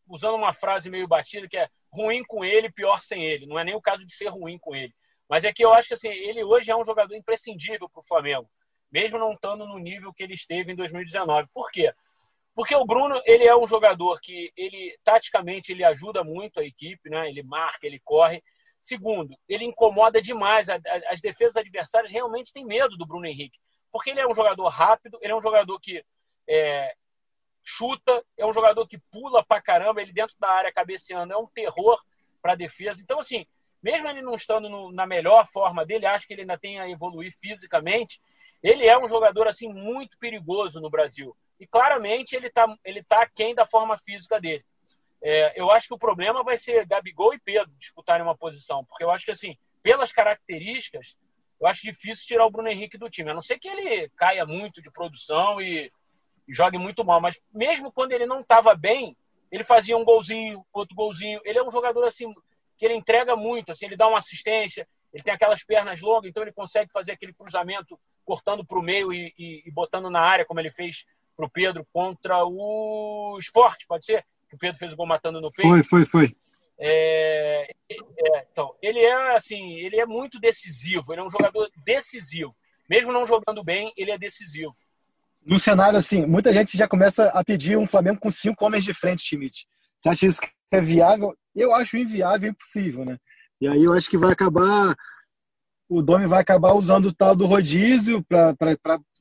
[0.07, 3.45] usando uma frase meio batida, que é ruim com ele, pior sem ele.
[3.45, 4.93] Não é nem o caso de ser ruim com ele.
[5.29, 8.05] Mas é que eu acho que assim, ele hoje é um jogador imprescindível para o
[8.05, 8.49] Flamengo,
[8.91, 11.47] mesmo não estando no nível que ele esteve em 2019.
[11.53, 11.93] Por quê?
[12.53, 17.09] Porque o Bruno, ele é um jogador que ele taticamente ele ajuda muito a equipe,
[17.09, 17.27] né?
[17.27, 18.41] Ele marca, ele corre.
[18.85, 20.69] Segundo, ele incomoda demais.
[21.09, 23.57] As defesas adversárias realmente têm medo do Bruno Henrique,
[23.91, 26.05] porque ele é um jogador rápido, ele é um jogador que
[26.47, 26.93] é,
[27.63, 31.47] chuta, é um jogador que pula pra caramba, ele dentro da área cabeceando é um
[31.47, 31.99] terror
[32.43, 33.01] para a defesa.
[33.01, 33.47] Então, assim,
[33.81, 36.87] mesmo ele não estando no, na melhor forma dele, acho que ele ainda tem a
[36.87, 38.21] evoluir fisicamente.
[38.61, 41.35] Ele é um jogador assim muito perigoso no Brasil.
[41.59, 44.63] E claramente ele está ele tá aquém da forma física dele.
[45.27, 49.03] É, eu acho que o problema vai ser Gabigol e Pedro disputarem uma posição, porque
[49.03, 51.17] eu acho que assim, pelas características,
[51.59, 53.31] eu acho difícil tirar o Bruno Henrique do time.
[53.31, 55.91] A não ser que ele caia muito de produção e,
[56.47, 59.17] e jogue muito mal, mas mesmo quando ele não estava bem,
[59.51, 61.41] ele fazia um golzinho, outro golzinho.
[61.43, 62.31] Ele é um jogador assim
[62.77, 66.43] que ele entrega muito, assim, ele dá uma assistência, ele tem aquelas pernas longas, então
[66.43, 70.45] ele consegue fazer aquele cruzamento cortando para o meio e, e, e, botando na área,
[70.45, 71.03] como ele fez
[71.35, 74.23] para o Pedro contra o esporte, pode ser?
[74.55, 75.69] Que o Pedro fez o gol matando no peito.
[75.69, 76.35] Foi, foi, foi.
[76.77, 82.53] É, é, então, ele é assim, ele é muito decisivo, ele é um jogador decisivo.
[82.89, 84.73] Mesmo não jogando bem, ele é decisivo.
[85.45, 88.93] Num cenário assim, muita gente já começa a pedir um Flamengo com cinco homens de
[88.93, 89.67] frente, Schmidt.
[90.01, 90.41] Você acha isso
[90.71, 91.35] é viável?
[91.55, 93.17] Eu acho inviável e impossível, né?
[93.61, 94.95] E aí eu acho que vai acabar,
[95.87, 98.55] o Domi vai acabar usando o tal do rodízio para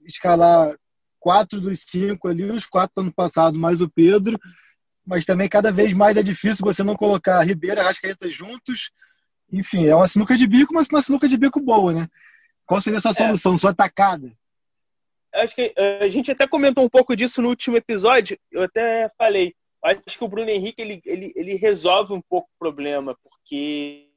[0.06, 0.76] escalar
[1.20, 4.38] quatro dos cinco ali, os quatro do ano passado, mais o Pedro.
[5.06, 8.90] Mas também cada vez mais é difícil você não colocar Ribeiro e Rascaeta juntos.
[9.52, 12.08] Enfim, é uma sinuca de bico, mas uma sinuca de bico boa, né?
[12.66, 13.14] Qual seria essa é.
[13.14, 13.58] solução, é.
[13.58, 14.32] sua atacada?
[15.34, 18.38] Acho que eh, a gente até comentou um pouco disso no último episódio.
[18.50, 22.58] Eu até falei acho que o Bruno Henrique ele, ele, ele resolve um pouco o
[22.58, 24.08] problema, porque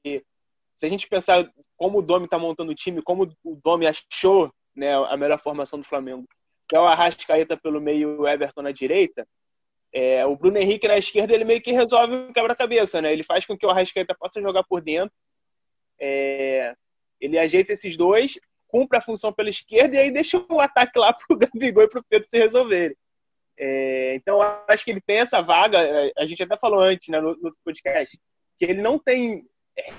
[0.74, 4.52] se a gente pensar como o Domi está montando o time, como o Domi achou
[4.76, 6.26] né, a melhor formação do Flamengo,
[6.70, 9.28] que é o Arrascaeta pelo meio e o Everton na direita,
[10.00, 13.12] é, o Bruno Henrique na esquerda ele meio que resolve o quebra-cabeça, né?
[13.12, 15.12] Ele faz com que o Arrascaeta possa jogar por dentro,
[16.00, 16.76] é,
[17.20, 21.12] ele ajeita esses dois, cumpre a função pela esquerda e aí deixa o ataque lá
[21.18, 22.96] para o Gabigol e para o Pedro se resolverem.
[23.58, 27.20] É, então, acho que ele tem essa vaga, é, a gente até falou antes né,
[27.20, 28.20] no, no podcast,
[28.56, 29.48] que ele não tem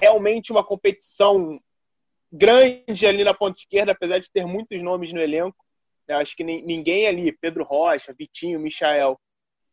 [0.00, 1.60] realmente uma competição
[2.30, 5.58] grande ali na ponta esquerda, apesar de ter muitos nomes no elenco.
[6.06, 9.18] Eu acho que ninguém ali, Pedro Rocha, Vitinho, Michael,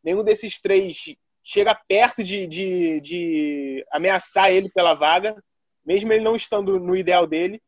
[0.06, 5.36] nenhum desses três chega perto de, de, de ameaçar ele pela vaga,
[5.84, 7.60] mesmo ele não estando no ideal dele.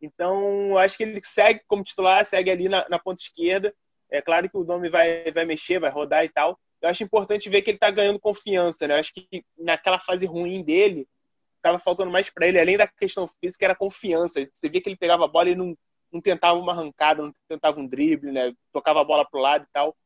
[0.00, 3.74] Então, acho que ele segue como titular, segue ali na, na ponta esquerda.
[4.10, 6.58] É claro que o nome vai, vai mexer, vai rodar e tal.
[6.80, 8.94] Eu acho importante ver que ele está ganhando confiança, né?
[8.94, 11.08] Eu acho que naquela fase ruim dele,
[11.56, 14.46] estava faltando mais para ele, além da questão física, era confiança.
[14.52, 15.76] Você via que ele pegava a bola e não,
[16.12, 18.52] não tentava uma arrancada, não tentava um drible, né?
[18.72, 19.96] Tocava a bola pro lado e tal.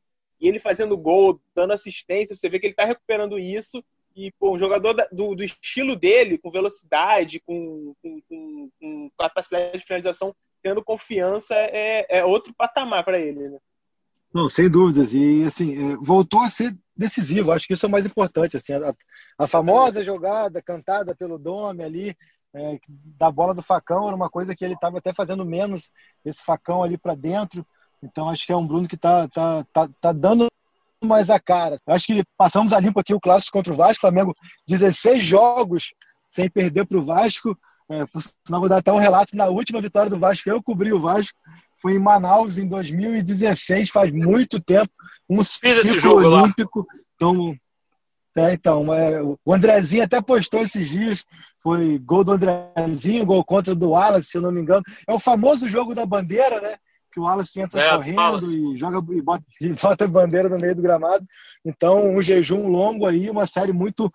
[0.40, 3.82] E ele fazendo gol, dando assistência, você vê que ele está recuperando isso.
[4.14, 9.78] E pô, um jogador do, do estilo dele, com velocidade, com, com, com, com, capacidade
[9.78, 13.48] de finalização, tendo confiança, é, é outro patamar para ele.
[13.48, 13.58] Né?
[14.32, 15.14] Não, sem dúvidas.
[15.14, 17.52] E assim, é, voltou a ser decisivo.
[17.52, 18.56] Acho que isso é o mais importante.
[18.56, 18.94] Assim, a,
[19.38, 22.16] a famosa jogada cantada pelo Dome ali,
[22.54, 25.90] é, da bola do facão, era uma coisa que ele estava até fazendo menos
[26.24, 27.64] esse facão ali para dentro.
[28.02, 30.48] Então acho que é um Bruno que está tá, tá, tá dando
[31.02, 31.80] mais a cara.
[31.86, 34.00] Acho que passamos a limpo aqui o clássico contra o Vasco.
[34.00, 34.34] Flamengo,
[34.66, 35.92] 16 jogos
[36.28, 37.56] sem perder para o Vasco.
[37.90, 38.04] É,
[38.48, 40.48] não vou dar até um relato na última vitória do Vasco.
[40.48, 41.36] Eu cobri o Vasco.
[41.80, 44.90] Foi em Manaus em 2016, faz muito tempo.
[45.28, 46.80] Um Fiz esse jogo olímpico.
[46.80, 47.00] Lá.
[47.14, 47.56] Então,
[48.36, 51.24] é, então é, o Andrezinho até postou esses dias.
[51.62, 54.82] Foi gol do Andrezinho, gol contra do Wallace, se eu não me engano.
[55.06, 56.76] É o famoso jogo da bandeira, né?
[57.10, 58.56] Que o Wallace entra é, correndo Wallace.
[58.56, 61.26] e joga e bota, e bota a bandeira no meio do gramado.
[61.64, 64.10] Então, um jejum longo aí, uma série muito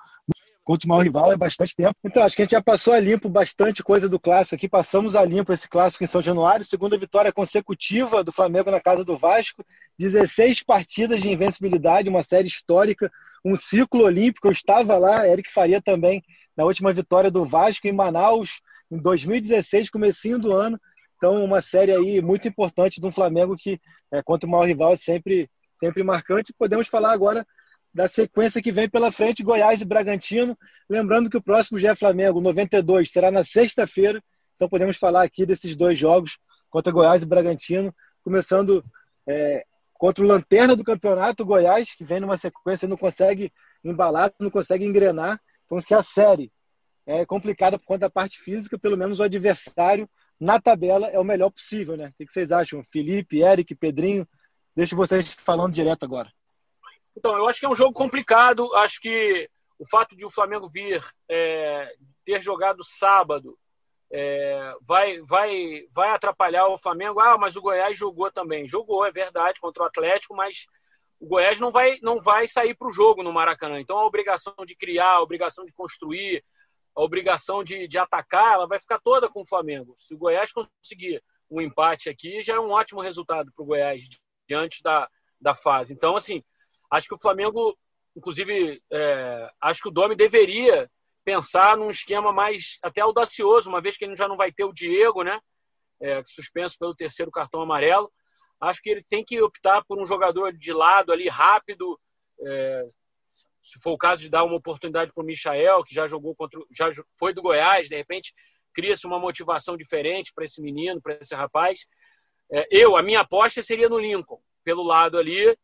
[0.64, 1.96] contra o maior rival é bastante tempo.
[2.04, 4.70] Então, acho que a gente já passou a limpo bastante coisa do clássico aqui.
[4.70, 9.04] Passamos a limpo esse clássico em São Januário, segunda vitória consecutiva do Flamengo na casa
[9.04, 9.64] do Vasco,
[10.00, 13.12] 16 partidas de invencibilidade, uma série histórica,
[13.44, 14.48] um ciclo olímpico.
[14.48, 16.24] Eu estava lá, Eric Faria também,
[16.56, 20.80] na última vitória do Vasco em Manaus, em 2016, comecinho do ano.
[21.24, 23.80] Então, uma série aí muito importante do Flamengo que,
[24.12, 26.54] é, contra o maior rival, é sempre, sempre marcante.
[26.60, 27.48] Podemos falar agora
[27.94, 30.58] da sequência que vem pela frente, Goiás e Bragantino.
[30.90, 34.22] Lembrando que o próximo já é Flamengo, 92, será na sexta-feira.
[34.58, 36.38] Então podemos falar aqui desses dois jogos
[36.70, 38.84] contra Goiás e Bragantino, começando
[39.26, 43.50] é, contra o Lanterna do Campeonato, Goiás, que vem numa sequência, não consegue
[43.82, 45.40] embalar, não consegue engrenar.
[45.64, 46.52] Então, se a série
[47.06, 50.06] é complicada por conta da parte física, pelo menos o adversário
[50.44, 52.14] na tabela é o melhor possível, né?
[52.20, 52.84] O que vocês acham?
[52.92, 54.28] Felipe, Eric, Pedrinho?
[54.76, 56.30] Deixo vocês falando direto agora.
[57.16, 58.74] Então, eu acho que é um jogo complicado.
[58.76, 61.94] Acho que o fato de o Flamengo vir é,
[62.26, 63.58] ter jogado sábado
[64.12, 67.22] é, vai, vai, vai atrapalhar o Flamengo.
[67.22, 68.68] Ah, mas o Goiás jogou também.
[68.68, 70.66] Jogou, é verdade, contra o Atlético, mas
[71.22, 73.80] o Goiás não vai, não vai sair para o jogo no Maracanã.
[73.80, 76.44] Então, a obrigação de criar, a obrigação de construir,
[76.96, 79.94] a obrigação de, de atacar, ela vai ficar toda com o Flamengo.
[79.98, 84.08] Se o Goiás conseguir um empate aqui, já é um ótimo resultado para o Goiás
[84.48, 85.94] diante da, da fase.
[85.94, 86.44] Então, assim,
[86.90, 87.78] Acho que o Flamengo,
[88.16, 90.90] inclusive, é, acho que o Domi deveria
[91.26, 94.74] pensar num esquema mais até audacioso, uma vez que ele já não vai ter o
[94.74, 95.40] Diego, né?
[96.02, 98.12] É, suspenso pelo terceiro cartão amarelo.
[98.60, 102.00] Acho que ele tem que optar por um jogador de lado ali rápido.
[102.42, 102.90] É,
[103.74, 106.60] se for o caso de dar uma oportunidade para o Michael, que já jogou contra,
[106.72, 108.32] já foi do Goiás, de repente
[108.72, 111.88] cria-se uma motivação diferente para esse menino, para esse rapaz.
[112.52, 115.58] É, eu, a minha aposta seria no Lincoln, pelo lado ali,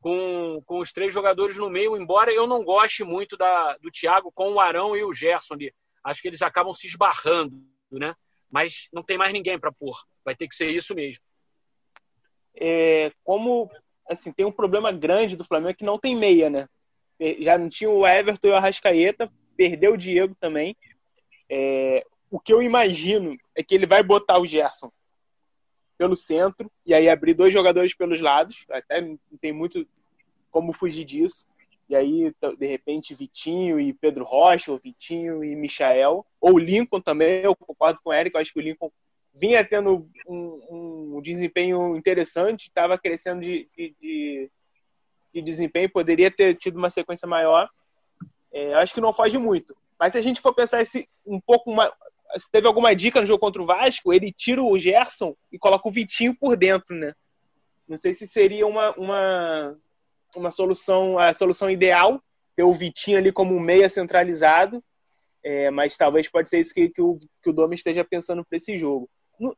[0.00, 4.30] com, com os três jogadores no meio, embora eu não goste muito da, do Thiago
[4.32, 5.74] com o Arão e o Gerson ali.
[6.04, 8.14] Acho que eles acabam se esbarrando, né?
[8.48, 9.96] Mas não tem mais ninguém para pôr.
[10.24, 11.24] Vai ter que ser isso mesmo.
[12.54, 13.68] É, como
[14.08, 16.68] assim, tem um problema grande do Flamengo que não tem meia, né?
[17.40, 20.76] Já não tinha o Everton e o Arrascaeta, perdeu o Diego também.
[21.48, 24.90] É, o que eu imagino é que ele vai botar o Gerson
[25.96, 28.64] pelo centro e aí abrir dois jogadores pelos lados.
[28.70, 29.86] Até não tem muito
[30.50, 31.46] como fugir disso.
[31.88, 37.42] E aí, de repente, Vitinho e Pedro Rocha, ou Vitinho e Michael, ou Lincoln também,
[37.42, 38.90] eu concordo com o Eric, eu acho que o Lincoln
[39.32, 44.50] vinha tendo um, um desempenho interessante, estava crescendo de, de, de,
[45.42, 47.68] desempenho, poderia ter tido uma sequência maior.
[48.52, 49.76] É, acho que não foge muito.
[49.98, 51.90] Mas se a gente for pensar esse um pouco mais.
[52.38, 55.88] Se teve alguma dica no jogo contra o Vasco, ele tira o Gerson e coloca
[55.88, 57.14] o Vitinho por dentro, né?
[57.88, 59.78] Não sei se seria uma, uma,
[60.34, 62.20] uma solução, a solução ideal,
[62.56, 64.82] ter o Vitinho ali como um meia centralizado,
[65.44, 68.56] é, mas talvez pode ser isso que, que, o, que o Domi esteja pensando para
[68.56, 69.08] esse jogo.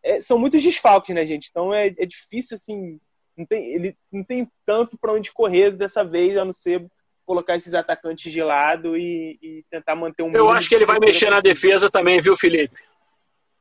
[0.02, 1.48] é, são muitos desfalques, né, gente?
[1.50, 3.00] Então é, é difícil, assim,
[3.38, 6.86] não tem, ele não tem tanto para onde correr dessa vez, a não ser
[7.24, 10.32] colocar esses atacantes de lado e, e tentar manter um.
[10.32, 12.76] Eu acho que ele vai mexer na defesa também, viu, Felipe?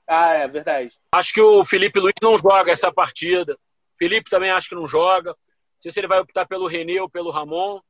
[0.08, 0.98] Ah, é verdade.
[1.14, 3.58] Acho que o Felipe Luiz não joga essa partida.
[4.00, 5.32] Felipe também acho que não joga.
[5.32, 7.82] Não sei se ele vai optar pelo René ou pelo Ramon.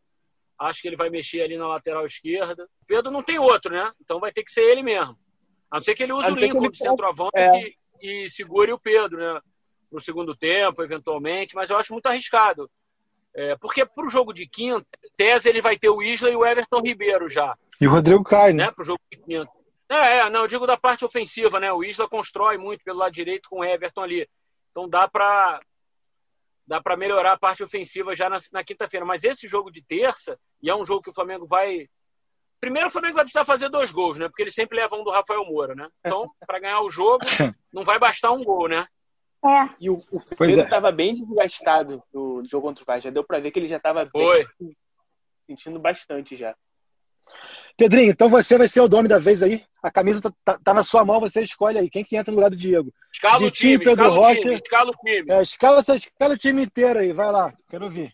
[0.59, 2.67] Acho que ele vai mexer ali na lateral esquerda.
[2.87, 3.91] Pedro não tem outro, né?
[4.01, 5.15] Então vai ter que ser ele mesmo.
[5.69, 7.61] A não ser que ele use o Lincoln de centroavante é.
[8.01, 9.39] e, e, segure o Pedro, né?
[9.91, 11.55] No segundo tempo, eventualmente.
[11.55, 12.69] Mas eu acho muito arriscado.
[13.33, 14.85] É, porque para o jogo de quinta,
[15.15, 17.55] tese ele vai ter o Isla e o Everton Ribeiro já.
[17.79, 18.65] E o Rodrigo cai, né?
[18.65, 18.71] né?
[18.71, 19.51] Para o jogo de quinta.
[19.89, 21.71] É, é, não, eu digo da parte ofensiva, né?
[21.71, 24.27] O Isla constrói muito pelo lado direito com o Everton ali.
[24.71, 25.59] Então dá para
[26.67, 29.05] dá para melhorar a parte ofensiva já na, na quinta-feira.
[29.05, 31.87] Mas esse jogo de terça, e é um jogo que o Flamengo vai.
[32.59, 34.27] Primeiro, o Flamengo vai precisar fazer dois gols, né?
[34.27, 35.87] Porque ele sempre leva um do Rafael Moura, né?
[35.99, 37.19] Então, para ganhar o jogo,
[37.71, 38.85] não vai bastar um gol, né?
[39.45, 39.59] É.
[39.81, 40.91] E o, o Pedro estava é.
[40.91, 43.03] bem desgastado no jogo contra o Vasco.
[43.03, 44.09] Já deu para ver que ele já estava
[45.47, 46.55] sentindo bastante já.
[47.75, 49.63] Pedrinho, então você vai ser o dono da vez aí.
[49.83, 51.89] A camisa tá, tá, tá, na sua mão, você escolhe aí.
[51.89, 52.91] Quem que entra no lugar do Diego?
[53.13, 54.31] Escala o time, Pedro escala Rocha.
[54.31, 55.31] O time, escala o time.
[55.31, 58.11] É, escala, escala o time inteiro aí, vai lá, quero ver.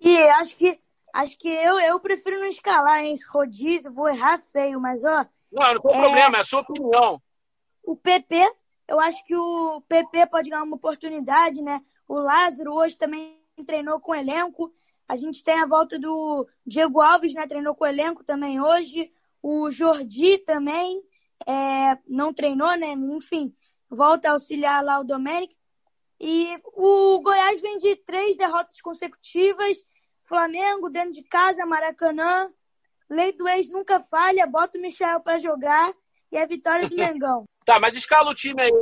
[0.00, 0.78] E acho que,
[1.14, 3.14] acho que eu, eu prefiro não escalar, hein?
[3.32, 5.24] Rodízio, vou errar feio, mas ó.
[5.52, 6.00] Não, não tem é...
[6.00, 7.22] problema, é a sua opinião.
[7.84, 8.52] O PP,
[8.90, 11.80] eu acho que o PP pode ganhar uma oportunidade, né?
[12.08, 14.74] O Lázaro hoje também treinou com o elenco.
[15.08, 17.46] A gente tem a volta do Diego Alves, né?
[17.46, 19.12] Treinou com o elenco também hoje.
[19.40, 21.00] O Jordi também
[21.46, 22.88] é, não treinou, né?
[22.94, 23.54] Enfim,
[23.88, 25.56] volta a auxiliar lá o Domenic.
[26.20, 29.78] E o Goiás vem de três derrotas consecutivas.
[30.24, 32.52] Flamengo dentro de casa, Maracanã.
[33.08, 35.94] Lei do ex nunca falha, bota o Michel para jogar
[36.32, 37.44] e a vitória do Mengão.
[37.70, 38.72] Tá, mas escala o time aí.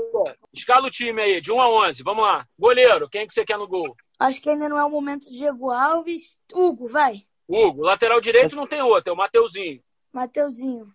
[0.53, 2.03] Escala o time aí, de 1 a 11.
[2.03, 2.47] Vamos lá.
[2.59, 3.95] Goleiro, quem que você quer no gol?
[4.19, 6.37] Acho que ainda não é o momento Diego Alves.
[6.53, 7.27] Hugo, vai.
[7.47, 9.83] Hugo, lateral direito não tem outro, é o Mateuzinho.
[10.13, 10.93] Mateuzinho.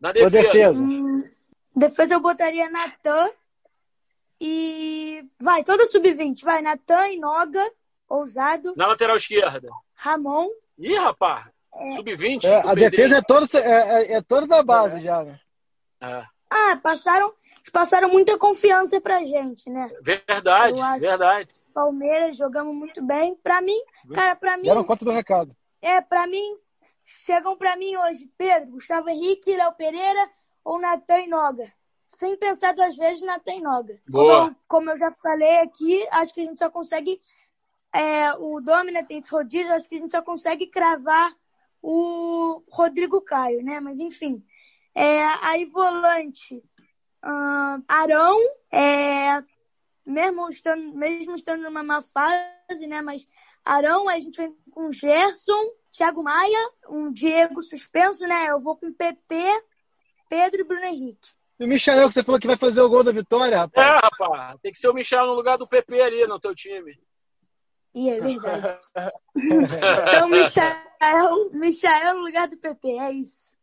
[0.00, 0.42] Na defesa.
[0.42, 0.82] defesa.
[0.82, 1.24] Hum,
[1.74, 3.30] defesa eu botaria Natan
[4.40, 5.24] e.
[5.40, 6.42] Vai, toda sub-20.
[6.42, 7.70] Vai, Natan e Noga,
[8.08, 8.74] ousado.
[8.76, 9.68] Na lateral esquerda.
[9.94, 10.48] Ramon.
[10.78, 11.46] Ih, rapaz.
[11.74, 11.90] É.
[11.92, 12.44] Sub-20.
[12.44, 15.02] É, a defesa é toda, é, é, é toda da base é.
[15.02, 15.40] já, né?
[16.00, 16.37] É.
[16.50, 17.32] Ah, passaram,
[17.72, 19.90] passaram muita confiança pra gente, né?
[20.02, 21.48] Verdade, verdade.
[21.72, 23.36] Palmeiras, jogamos muito bem.
[23.36, 23.78] Para mim,
[24.12, 24.64] cara, para mim.
[24.64, 25.54] Deram conta do recado.
[25.80, 26.54] É, para mim,
[27.04, 30.28] chegam para mim hoje Pedro, Gustavo Henrique, Léo Pereira
[30.64, 31.72] ou Natan Noga.
[32.06, 34.00] Sem pensar duas vezes, Natan Noga.
[34.08, 34.40] Boa.
[34.40, 37.20] Como, como, eu já falei aqui, acho que a gente só consegue.
[37.92, 41.32] É, o Domina tem esse rodízio, acho que a gente só consegue cravar
[41.82, 43.78] o Rodrigo Caio, né?
[43.80, 44.42] Mas enfim.
[44.98, 46.56] É, aí volante.
[47.24, 48.36] Uh, Arão,
[48.72, 49.40] é,
[50.04, 53.00] mesmo estando, mesmo estando numa má fase, né?
[53.00, 53.24] Mas
[53.64, 58.46] Arão, a gente vem com Gerson, Thiago Maia, um Diego suspenso, né?
[58.50, 59.36] Eu vou com PP,
[60.28, 61.28] Pedro e Bruno Henrique.
[61.60, 63.86] E o Michel, que você falou que vai fazer o gol da vitória, rapaz.
[63.86, 64.60] É, rapaz.
[64.60, 67.00] Tem que ser o Michel no lugar do PP ali no teu time.
[67.94, 68.76] E é verdade.
[69.36, 73.57] então, Michel, Michel no lugar do PP, é isso.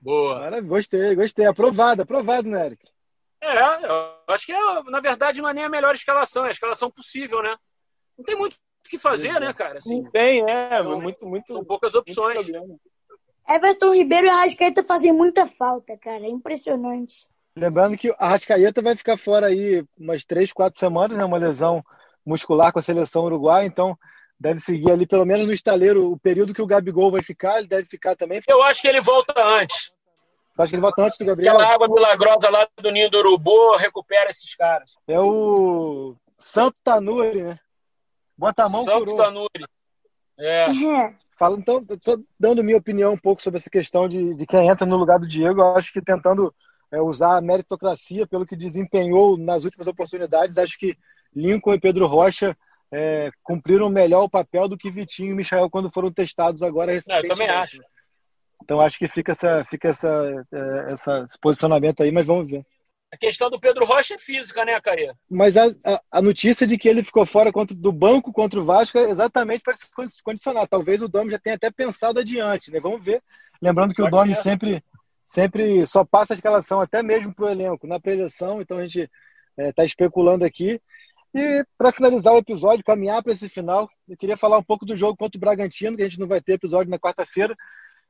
[0.00, 0.40] Boa.
[0.40, 1.46] Cara, gostei, gostei.
[1.46, 2.84] Aprovado, aprovado, né, Eric?
[3.40, 6.50] É, eu acho que, é, na verdade, não é nem a melhor escalação, é a
[6.50, 7.56] escalação possível, né?
[8.16, 9.78] Não tem muito o que fazer, né, cara?
[9.78, 10.82] Assim, não tem, é.
[10.82, 12.48] São, muito, muito, são poucas opções.
[13.48, 16.24] Everton Ribeiro e Arrascaeta fazem muita falta, cara.
[16.24, 17.26] É impressionante.
[17.56, 21.24] Lembrando que a Arrascaeta vai ficar fora aí umas três, quatro semanas, né?
[21.24, 21.82] Uma lesão
[22.26, 23.96] muscular com a seleção uruguaia, então
[24.38, 27.68] deve seguir ali pelo menos no estaleiro o período que o Gabigol vai ficar, ele
[27.68, 28.40] deve ficar também.
[28.46, 29.92] Eu acho que ele volta antes.
[30.54, 31.54] Tu acha que ele volta antes do Gabriel?
[31.54, 34.94] Aquela água milagrosa lá do Ninho do Urubu recupera esses caras.
[35.06, 37.58] É o Santo Tanuri, né?
[38.36, 39.16] Bota a mão Santo curou.
[39.16, 39.64] Tanuri.
[40.38, 40.66] É.
[40.66, 41.14] é.
[41.38, 44.84] Fala, então, só dando minha opinião um pouco sobre essa questão de, de quem entra
[44.84, 46.52] no lugar do Diego, eu acho que tentando
[46.90, 50.96] é, usar a meritocracia pelo que desempenhou nas últimas oportunidades, acho que
[51.34, 52.56] Lincoln e Pedro Rocha
[52.92, 57.26] é, cumpriram melhor o papel do que Vitinho e Michael quando foram testados agora recentemente.
[57.26, 57.82] É, eu também acho.
[58.62, 62.64] Então acho que fica, essa, fica essa, é, essa, esse posicionamento aí, mas vamos ver.
[63.10, 65.14] A questão do Pedro Rocha é física, né, Caia?
[65.30, 68.64] Mas a, a, a, notícia de que ele ficou fora contra, do banco contra o
[68.64, 70.68] Vasco é exatamente para se condicionar.
[70.68, 72.80] Talvez o Domi já tenha até pensado adiante, né?
[72.80, 73.22] Vamos ver.
[73.62, 74.84] Lembrando que Pode o Domi sempre,
[75.24, 78.60] sempre só passa a escalação, até mesmo para o elenco, na preleção.
[78.60, 79.00] Então a gente
[79.56, 80.78] está é, tá especulando aqui.
[81.34, 84.96] E para finalizar o episódio, caminhar para esse final, eu queria falar um pouco do
[84.96, 87.54] jogo contra o Bragantino, que a gente não vai ter episódio na quarta-feira.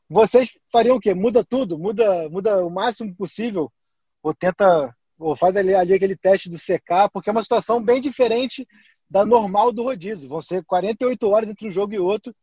[0.08, 1.14] Vocês fariam o quê?
[1.14, 1.78] Muda tudo?
[1.78, 3.70] Muda, muda o máximo possível?
[4.22, 7.10] Ou tenta, ou faz ali, ali aquele teste do CK?
[7.12, 8.66] Porque é uma situação bem diferente
[9.10, 10.28] da normal do rodízio.
[10.28, 12.34] Vão ser 48 horas entre um jogo e outro.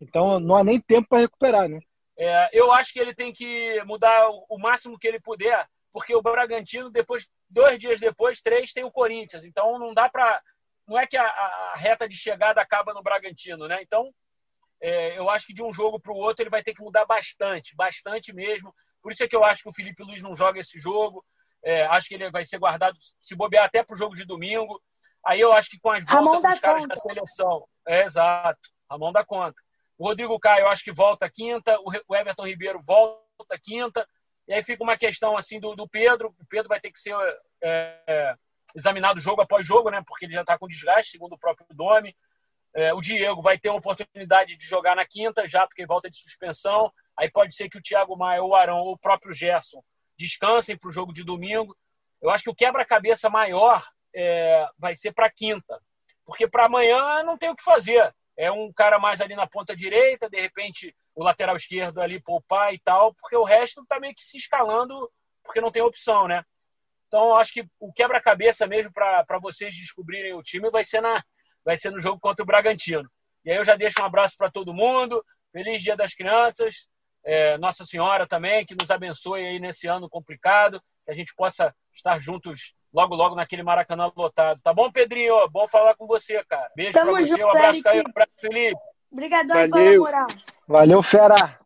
[0.00, 1.78] Então não há nem tempo para recuperar, né?
[2.18, 6.20] É, eu acho que ele tem que mudar o máximo que ele puder, porque o
[6.20, 9.44] Bragantino, depois, dois dias depois, três, tem o Corinthians.
[9.44, 10.42] Então não dá para.
[10.88, 13.80] Não é que a, a, reta de chegada acaba no Bragantino, né?
[13.80, 14.12] Então
[14.82, 17.04] é, eu acho que de um jogo para o outro ele vai ter que mudar
[17.06, 18.74] bastante, bastante mesmo.
[19.00, 21.24] Por isso é que eu acho que o Felipe Luiz não joga esse jogo.
[21.62, 24.82] É, acho que ele vai ser guardado, se bobear até para o jogo de domingo.
[25.24, 26.94] Aí eu acho que com as voltas dos caras conta.
[26.94, 27.68] da seleção.
[27.86, 29.62] É exato, a mão da conta.
[29.96, 31.78] O Rodrigo Caio, eu acho que volta quinta.
[32.08, 34.04] O Everton Ribeiro volta quinta.
[34.46, 36.34] E aí fica uma questão assim do, do Pedro.
[36.40, 37.14] O Pedro vai ter que ser
[37.62, 38.34] é,
[38.74, 40.02] examinado jogo após jogo, né?
[40.06, 42.14] Porque ele já está com desgaste, segundo o próprio Domi.
[42.74, 46.16] É, o Diego vai ter uma oportunidade de jogar na quinta, já porque volta de
[46.16, 46.92] suspensão.
[47.16, 49.82] Aí pode ser que o Thiago Maia, o Arão ou o próprio Gerson
[50.18, 51.76] descansem para o jogo de domingo.
[52.20, 53.82] Eu acho que o quebra-cabeça maior
[54.14, 55.80] é, vai ser para quinta,
[56.24, 58.14] porque para amanhã não tem o que fazer.
[58.36, 62.74] É um cara mais ali na ponta direita, de repente o lateral esquerdo ali poupar
[62.74, 65.10] e tal, porque o resto está meio que se escalando,
[65.42, 66.42] porque não tem opção, né?
[67.06, 71.22] Então, acho que o quebra-cabeça mesmo para vocês descobrirem o time vai ser, na,
[71.64, 73.08] vai ser no jogo contra o Bragantino.
[73.44, 75.24] E aí eu já deixo um abraço para todo mundo.
[75.52, 76.88] Feliz Dia das Crianças.
[77.24, 81.74] É, Nossa Senhora também, que nos abençoe aí nesse ano complicado, que a gente possa
[81.92, 84.60] estar juntos logo, logo naquele Maracanã lotado.
[84.60, 85.48] Tá bom, Pedrinho?
[85.50, 86.70] Bom falar com você, cara.
[86.74, 87.28] Beijo Tamo pra você.
[87.28, 88.02] Junto, um abraço, Caio.
[88.02, 88.80] Um abraço, Felipe.
[89.10, 90.26] Obrigadão pela moral.
[90.66, 91.58] Valeu, fera.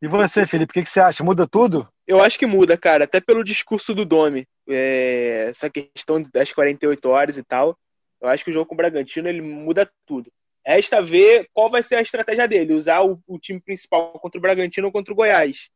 [0.00, 1.24] E você, Felipe, o que, que, você acha?
[1.24, 1.88] Muda tudo?
[2.06, 4.46] Eu acho que muda, cara, até pelo discurso do Domi.
[4.68, 7.78] É, essa questão das 48 horas e tal.
[8.20, 10.30] Eu acho que o jogo com o Bragantino ele muda tudo.
[10.66, 14.40] Resta ver qual vai ser a estratégia dele, usar o, o time principal contra o
[14.40, 15.68] Bragantino ou contra o Goiás.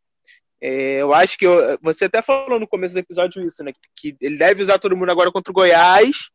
[0.61, 3.72] É, eu acho que eu, você até falou no começo do episódio isso, né?
[3.94, 6.30] Que ele deve usar todo mundo agora contra o Goiás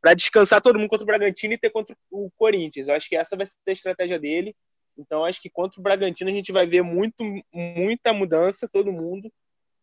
[0.00, 2.88] para descansar todo mundo contra o Bragantino e ter contra o Corinthians.
[2.88, 4.54] Eu acho que essa vai ser a estratégia dele.
[4.98, 7.22] Então, acho que contra o Bragantino a gente vai ver muito,
[7.52, 9.32] muita mudança, todo mundo.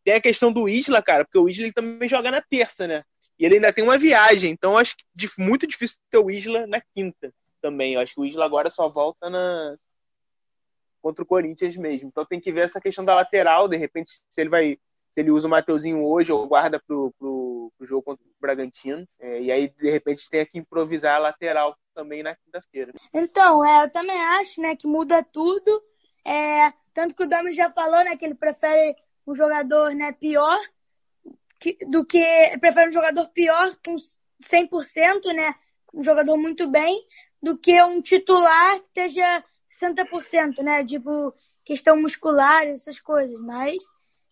[0.04, 3.04] Tem a questão do Isla, cara, porque o Isla ele também joga na terça, né?
[3.40, 6.82] E ele ainda tem uma viagem, então acho que muito difícil ter o Isla na
[6.94, 7.94] quinta também.
[7.94, 9.76] Eu acho que o Isla agora só volta na
[11.06, 12.08] contra o Corinthians mesmo.
[12.08, 14.80] Então tem que ver essa questão da lateral, de repente, se ele vai.
[15.12, 19.08] Se ele usa o Mateuzinho hoje ou guarda pro, pro, pro jogo contra o Bragantino.
[19.18, 22.94] É, e aí, de repente, tem que improvisar a lateral também na quinta-feira.
[23.14, 25.82] Então, é, eu também acho né, que muda tudo.
[26.26, 30.60] É, tanto que o Dami já falou né, que ele prefere um jogador né, pior
[31.60, 32.22] que, do que.
[32.60, 35.56] Prefere um jogador pior com 100%, né?
[35.94, 37.02] Um jogador muito bem,
[37.42, 40.84] do que um titular que esteja 60%, né?
[40.86, 41.34] Tipo,
[41.64, 43.40] questão muscular, essas coisas.
[43.40, 43.78] Mas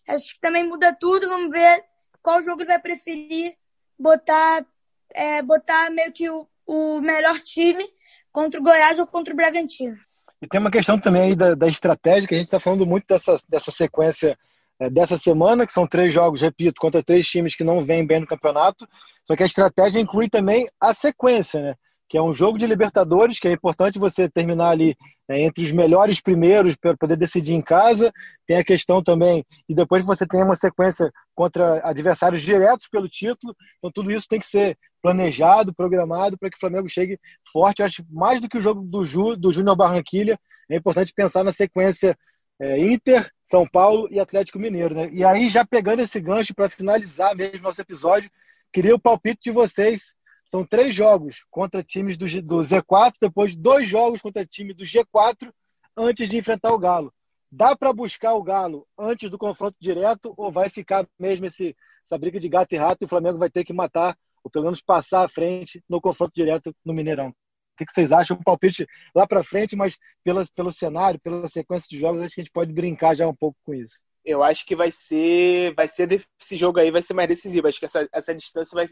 [0.07, 1.29] acho que também muda tudo.
[1.29, 1.83] Vamos ver
[2.21, 3.57] qual jogo ele vai preferir
[3.97, 4.65] botar,
[5.13, 7.83] é, botar meio que o, o melhor time
[8.31, 9.95] contra o Goiás ou contra o Bragantino.
[10.41, 13.05] E tem uma questão também aí da, da estratégia, que a gente está falando muito
[13.07, 14.37] dessa, dessa sequência
[14.79, 18.19] é, dessa semana, que são três jogos, repito, contra três times que não vêm bem
[18.19, 18.87] no campeonato.
[19.23, 21.75] Só que a estratégia inclui também a sequência, né?
[22.09, 24.95] Que é um jogo de Libertadores, que é importante você terminar ali
[25.27, 28.11] é, entre os melhores primeiros para poder decidir em casa.
[28.45, 33.55] Tem a questão também, e depois você tem uma sequência contra adversários diretos pelo título.
[33.77, 37.17] Então tudo isso tem que ser planejado, programado para que o Flamengo chegue
[37.51, 37.79] forte.
[37.79, 40.39] Eu acho mais do que o jogo do, Ju, do Júnior Barranquilha,
[40.69, 42.17] é importante pensar na sequência
[42.59, 44.95] é, Inter, São Paulo e Atlético Mineiro.
[44.95, 45.09] Né?
[45.11, 48.31] E aí, já pegando esse gancho para finalizar mesmo nosso episódio,
[48.71, 50.13] queria o palpite de vocês.
[50.45, 55.51] São três jogos contra times do, do Z4, depois dois jogos contra time do G4
[55.97, 57.13] antes de enfrentar o Galo.
[57.51, 61.75] Dá para buscar o Galo antes do confronto direto ou vai ficar mesmo esse,
[62.05, 64.65] essa briga de gato e rato e o Flamengo vai ter que matar, ou pelo
[64.65, 67.29] menos passar à frente no confronto direto no Mineirão?
[67.29, 67.35] O
[67.77, 68.37] que, vocês acham?
[68.37, 68.85] Um palpite
[69.15, 72.53] lá para frente, mas pela, pelo cenário, pela sequência de jogos, acho que a gente
[72.53, 73.99] pode brincar já um pouco com isso.
[74.23, 77.67] Eu acho que vai ser, vai ser esse jogo aí vai ser mais decisivo.
[77.67, 78.87] Acho que essa, essa distância vai,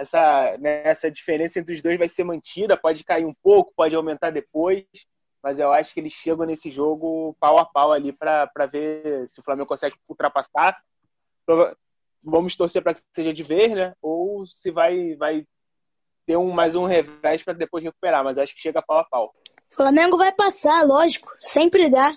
[0.00, 2.76] essa, né, essa diferença entre os dois vai ser mantida.
[2.76, 4.84] Pode cair um pouco, pode aumentar depois,
[5.42, 9.40] mas eu acho que eles chegam nesse jogo pau a pau ali para ver se
[9.40, 10.80] o Flamengo consegue ultrapassar.
[12.24, 13.94] Vamos torcer para que seja de ver, né?
[14.00, 15.44] Ou se vai, vai
[16.26, 19.32] ter um, mais um revés para depois recuperar, mas acho que chega pau a pau.
[19.68, 22.16] Flamengo vai passar, lógico, sempre dá.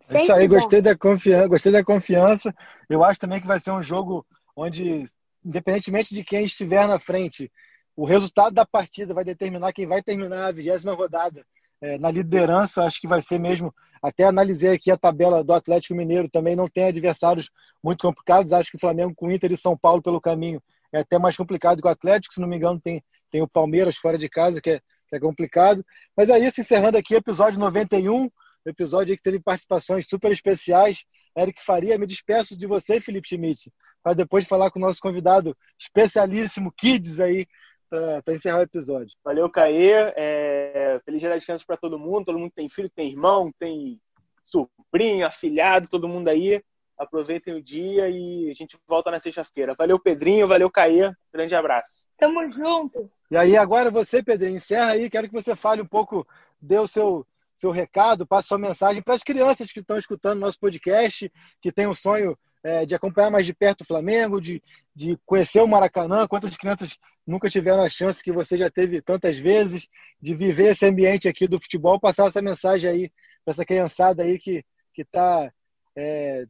[0.00, 0.54] Sempre Isso aí, dá.
[0.56, 2.54] gostei da confiança, gostei da confiança.
[2.88, 4.26] Eu acho também que vai ser um jogo
[4.56, 5.04] onde,
[5.44, 7.50] independentemente de quem estiver na frente,
[7.96, 11.44] o resultado da partida vai determinar quem vai terminar a vigésima rodada.
[11.82, 13.74] É, na liderança, acho que vai ser mesmo.
[14.02, 17.50] Até analisei aqui a tabela do Atlético Mineiro, também não tem adversários
[17.82, 18.52] muito complicados.
[18.52, 20.62] Acho que o Flamengo com Inter e São Paulo pelo caminho
[20.92, 23.96] é até mais complicado que o Atlético, se não me engano, tem, tem o Palmeiras
[23.96, 25.84] fora de casa, que é, que é complicado.
[26.16, 28.30] Mas é isso, encerrando aqui episódio 91,
[28.66, 31.04] episódio que teve participações super especiais.
[31.36, 33.72] Eric Faria, me despeço de você, Felipe Schmidt,
[34.02, 37.46] para depois falar com o nosso convidado especialíssimo, Kids, aí,
[37.88, 39.12] para encerrar o episódio.
[39.24, 40.12] Valeu, Caê.
[40.16, 41.00] É...
[41.04, 42.26] Feliz dia das crianças para todo mundo.
[42.26, 44.00] Todo mundo tem filho, tem irmão, tem
[44.44, 46.62] sobrinho, afilhado, todo mundo aí.
[46.96, 49.74] Aproveitem o dia e a gente volta na sexta-feira.
[49.74, 50.46] Valeu, Pedrinho.
[50.46, 51.10] Valeu, Caê.
[51.32, 52.08] Grande abraço.
[52.16, 53.10] Tamo junto.
[53.30, 55.10] E aí, agora você, Pedrinho, encerra aí.
[55.10, 56.26] Quero que você fale um pouco,
[56.60, 57.26] dê o seu,
[57.60, 61.30] seu recado, passe sua mensagem para as crianças que estão escutando nosso podcast,
[61.60, 64.62] que têm o sonho é, de acompanhar mais de perto o Flamengo, de,
[64.94, 66.26] de conhecer o Maracanã.
[66.26, 69.88] Quantas crianças nunca tiveram a chance que você já teve tantas vezes
[70.20, 72.00] de viver esse ambiente aqui do futebol?
[72.00, 73.12] Passar essa mensagem aí
[73.44, 74.64] para essa criançada aí que
[74.96, 75.52] está
[75.96, 76.44] é,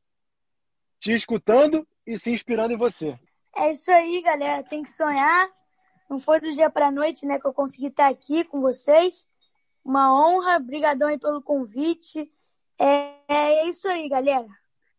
[0.98, 3.18] te escutando e se inspirando em você.
[3.56, 4.62] É isso aí, galera.
[4.62, 5.48] Tem que sonhar.
[6.08, 9.26] Não foi do dia para noite, né, que eu consegui estar aqui com vocês.
[9.84, 10.56] Uma honra.
[10.56, 12.30] Obrigadão aí pelo convite.
[12.78, 14.46] É, é isso aí, galera.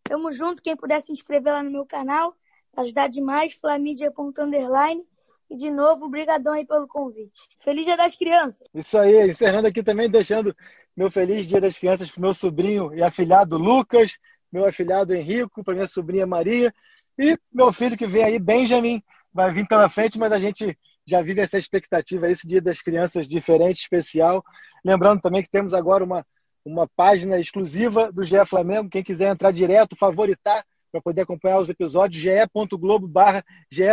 [0.03, 0.61] Tamo junto.
[0.61, 2.36] Quem puder se inscrever lá no meu canal,
[2.77, 5.03] ajudar demais, flamidia.underline.
[5.49, 7.41] E de novo, brigadão aí pelo convite.
[7.59, 8.65] Feliz Dia das Crianças.
[8.73, 10.55] Isso aí, encerrando aqui também, deixando
[10.95, 14.17] meu feliz Dia das Crianças para meu sobrinho e afilhado Lucas,
[14.51, 16.73] meu afilhado Henrico, para minha sobrinha Maria
[17.17, 19.03] e meu filho que vem aí, Benjamin,
[19.34, 20.77] vai vir pela frente, mas a gente
[21.08, 24.43] já vive essa expectativa, esse Dia das Crianças diferente, especial.
[24.86, 26.26] Lembrando também que temos agora uma
[26.66, 28.89] uma página exclusiva do GE Flamengo.
[28.89, 33.43] Quem quiser entrar direto, favoritar para poder acompanhar os episódios, ge.globo barra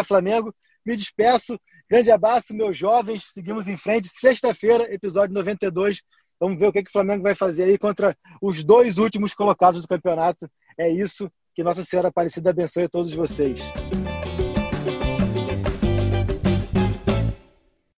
[0.04, 0.54] Flamengo.
[0.84, 1.58] Me despeço.
[1.88, 3.24] Grande abraço, meus jovens.
[3.32, 4.08] Seguimos em frente.
[4.08, 6.02] Sexta-feira, episódio 92.
[6.40, 9.82] Vamos ver o que, que o Flamengo vai fazer aí contra os dois últimos colocados
[9.82, 10.48] do campeonato.
[10.78, 11.30] É isso.
[11.54, 13.60] Que Nossa Senhora Aparecida abençoe a todos vocês.